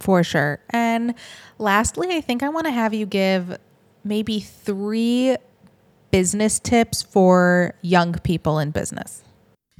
[0.00, 0.60] For sure.
[0.70, 1.14] And
[1.58, 3.56] lastly, I think I want to have you give
[4.04, 5.36] maybe three
[6.14, 9.24] business tips for young people in business?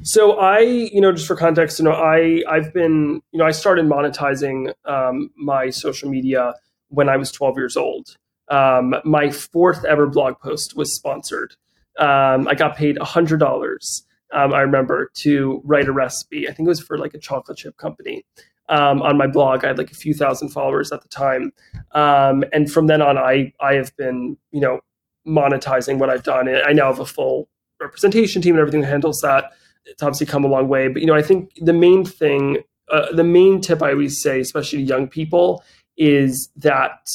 [0.06, 3.52] So I, you know, just for context, you know, I I've been, you know, I
[3.52, 6.54] started monetizing um, my social media
[6.90, 8.16] when I was 12 years old.
[8.50, 11.56] Um, my fourth ever blog post was sponsored.
[11.98, 14.06] Um, I got paid hundred dollars.
[14.32, 16.48] Um, I remember to write a recipe.
[16.48, 18.24] I think it was for like a chocolate chip company.
[18.68, 19.64] um, on my blog.
[19.64, 21.52] I had like a few thousand followers at the time,
[21.92, 24.80] um, and from then on, I I have been you know
[25.26, 26.48] monetizing what I've done.
[26.48, 27.48] I now have a full
[27.80, 29.52] representation team and everything that handles that.
[29.86, 32.58] It's obviously come a long way, but you know I think the main thing,
[32.90, 35.62] uh, the main tip I always say, especially to young people,
[35.96, 37.06] is that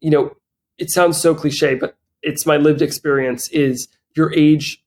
[0.00, 0.36] you know
[0.78, 3.48] it sounds so cliche, but it's my lived experience.
[3.48, 4.82] Is your age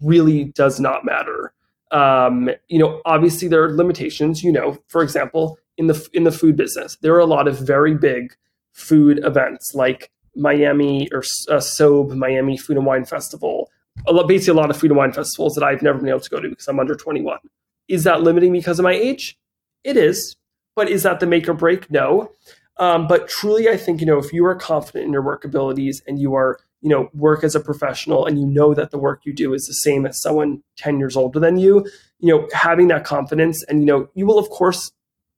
[0.00, 1.52] really does not matter.
[1.90, 4.42] Um, you know, obviously there are limitations.
[4.42, 7.58] You know, for example, in the in the food business, there are a lot of
[7.58, 8.34] very big
[8.72, 13.69] food events like Miami or uh, Sobe Miami Food and Wine Festival.
[14.06, 16.30] A basically, a lot of food and wine festivals that I've never been able to
[16.30, 17.38] go to because I'm under 21.
[17.88, 19.36] Is that limiting because of my age?
[19.84, 20.36] It is,
[20.76, 21.90] but is that the make or break?
[21.90, 22.32] No.
[22.76, 26.02] Um, but truly, I think you know if you are confident in your work abilities
[26.06, 29.20] and you are you know work as a professional and you know that the work
[29.24, 31.86] you do is the same as someone 10 years older than you
[32.18, 34.92] you know having that confidence and you know you will of course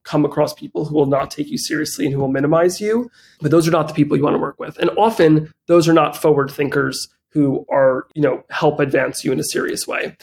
[0.04, 3.10] come across people who will not take you seriously and who will minimize you
[3.40, 5.92] but those are not the people you want to work with and often those are
[5.92, 10.16] not forward thinkers who are you know help advance you in a serious way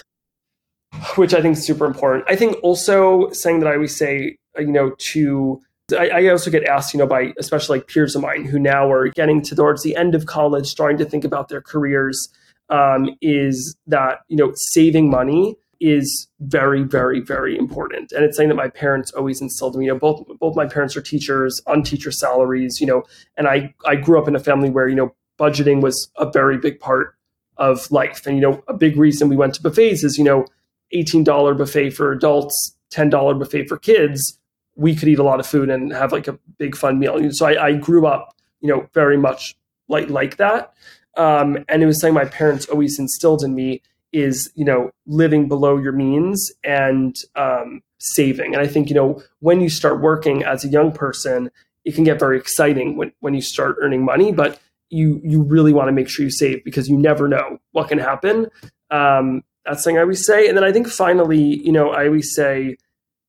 [1.15, 4.67] which i think is super important i think also saying that i always say you
[4.71, 5.59] know to
[5.97, 8.91] I, I, also get asked, you know, by especially like peers of mine who now
[8.91, 12.29] are getting towards the end of college, starting to think about their careers,
[12.69, 18.11] um, is that, you know, saving money is very, very, very important.
[18.11, 19.85] And it's something that my parents always instilled in me.
[19.85, 23.03] You know, both both my parents are teachers on teacher salaries, you know,
[23.37, 26.57] and I, I grew up in a family where, you know, budgeting was a very
[26.57, 27.15] big part
[27.57, 28.25] of life.
[28.25, 30.45] And, you know, a big reason we went to buffets is, you know,
[30.93, 34.39] $18 buffet for adults, $10 buffet for kids
[34.79, 37.17] we could eat a lot of food and have like a big fun meal.
[37.17, 39.55] And So I, I grew up, you know, very much
[39.89, 40.73] like like that.
[41.17, 43.81] Um, and it was something my parents always instilled in me
[44.11, 48.55] is you know living below your means and um, saving.
[48.55, 51.51] And I think you know when you start working as a young person,
[51.83, 55.73] it can get very exciting when when you start earning money, but you you really
[55.73, 58.47] want to make sure you save because you never know what can happen.
[58.91, 60.47] Um, that's something I always say.
[60.47, 62.77] And then I think finally, you know, I always say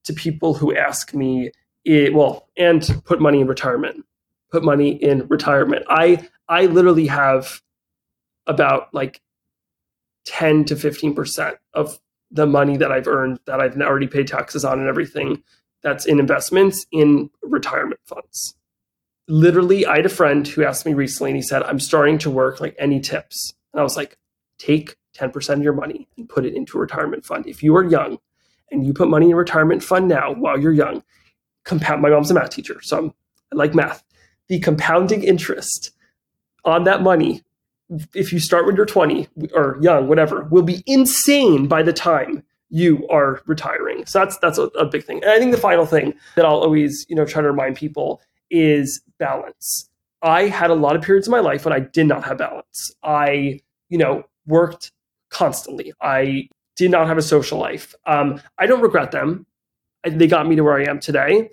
[0.05, 1.51] to people who ask me,
[1.85, 4.05] it, well, and put money in retirement.
[4.51, 5.85] Put money in retirement.
[5.89, 7.63] I I literally have
[8.47, 9.21] about like
[10.27, 11.99] 10 to 15% of
[12.31, 15.43] the money that I've earned that I've already paid taxes on and everything
[15.83, 18.55] that's in investments in retirement funds.
[19.29, 22.31] Literally, I had a friend who asked me recently and he said, I'm starting to
[22.31, 23.55] work like any tips.
[23.73, 24.19] And I was like,
[24.59, 27.47] take 10% of your money and put it into a retirement fund.
[27.47, 28.19] If you are young,
[28.71, 31.03] and you put money in a retirement fund now while you're young,
[31.65, 32.03] compound.
[32.03, 33.15] My mom's a math teacher, so I'm,
[33.53, 34.03] I like math.
[34.49, 35.93] The compounding interest
[36.65, 37.43] on that money,
[38.15, 42.43] if you start when you're 20 or young, whatever, will be insane by the time
[42.69, 44.07] you are retiring.
[44.07, 45.23] So that's that's a, a big thing.
[45.23, 48.21] And I think the final thing that I'll always you know try to remind people
[48.51, 49.89] is balance.
[50.23, 52.93] I had a lot of periods in my life when I did not have balance.
[53.03, 54.93] I you know worked
[55.31, 55.93] constantly.
[56.01, 57.95] I did not have a social life.
[58.07, 59.47] Um, I don't regret them.
[60.05, 61.51] They got me to where I am today.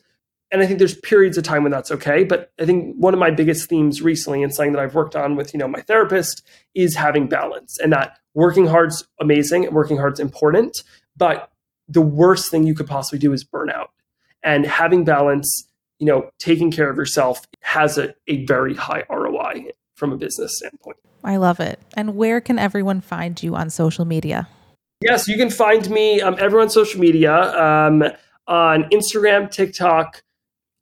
[0.51, 2.23] And I think there's periods of time when that's okay.
[2.23, 5.35] But I think one of my biggest themes recently and something that I've worked on
[5.35, 9.97] with, you know, my therapist is having balance and that working hard's amazing and working
[9.97, 10.83] hard's important.
[11.17, 11.51] But
[11.89, 13.91] the worst thing you could possibly do is burn out.
[14.43, 15.67] And having balance,
[15.99, 20.57] you know, taking care of yourself has a, a very high ROI from a business
[20.57, 20.97] standpoint.
[21.23, 21.79] I love it.
[21.95, 24.47] And where can everyone find you on social media?
[25.01, 28.03] Yes, you can find me um, everyone on social media um,
[28.47, 30.23] on Instagram, TikTok.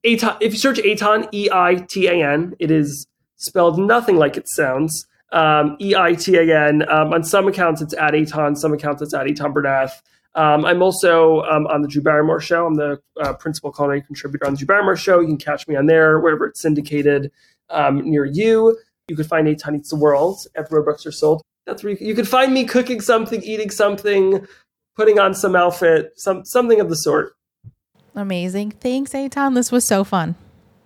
[0.05, 3.07] Eitan, if you search Eitan, E I T A N, it is
[3.37, 5.07] spelled nothing like it sounds.
[5.31, 6.87] Um, e I T A N.
[6.89, 8.55] Um, on some accounts, it's at Eitan.
[8.57, 10.01] Some accounts, it's at Eitan Bernath.
[10.35, 12.65] Um, I'm also um, on the Drew Barrymore Show.
[12.65, 15.19] I'm the uh, principal culinary contributor on the Drew Barrymore Show.
[15.19, 17.31] You can catch me on there, wherever it's syndicated
[17.71, 18.77] near you.
[19.07, 22.15] You can find Eitan Eats the World everywhere books are sold that's where you, you
[22.15, 24.47] could find me cooking something, eating something,
[24.95, 27.33] putting on some outfit, some something of the sort.
[28.13, 28.71] Amazing.
[28.71, 29.55] Thanks, Eitan.
[29.55, 30.35] This was so fun.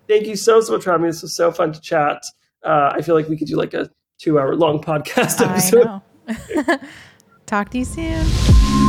[0.08, 1.10] Thank you so, so much for having me.
[1.10, 2.24] This was so fun to chat.
[2.64, 6.02] Uh, I feel like we could do like a two hour long podcast episode.
[7.46, 8.89] Talk to you soon.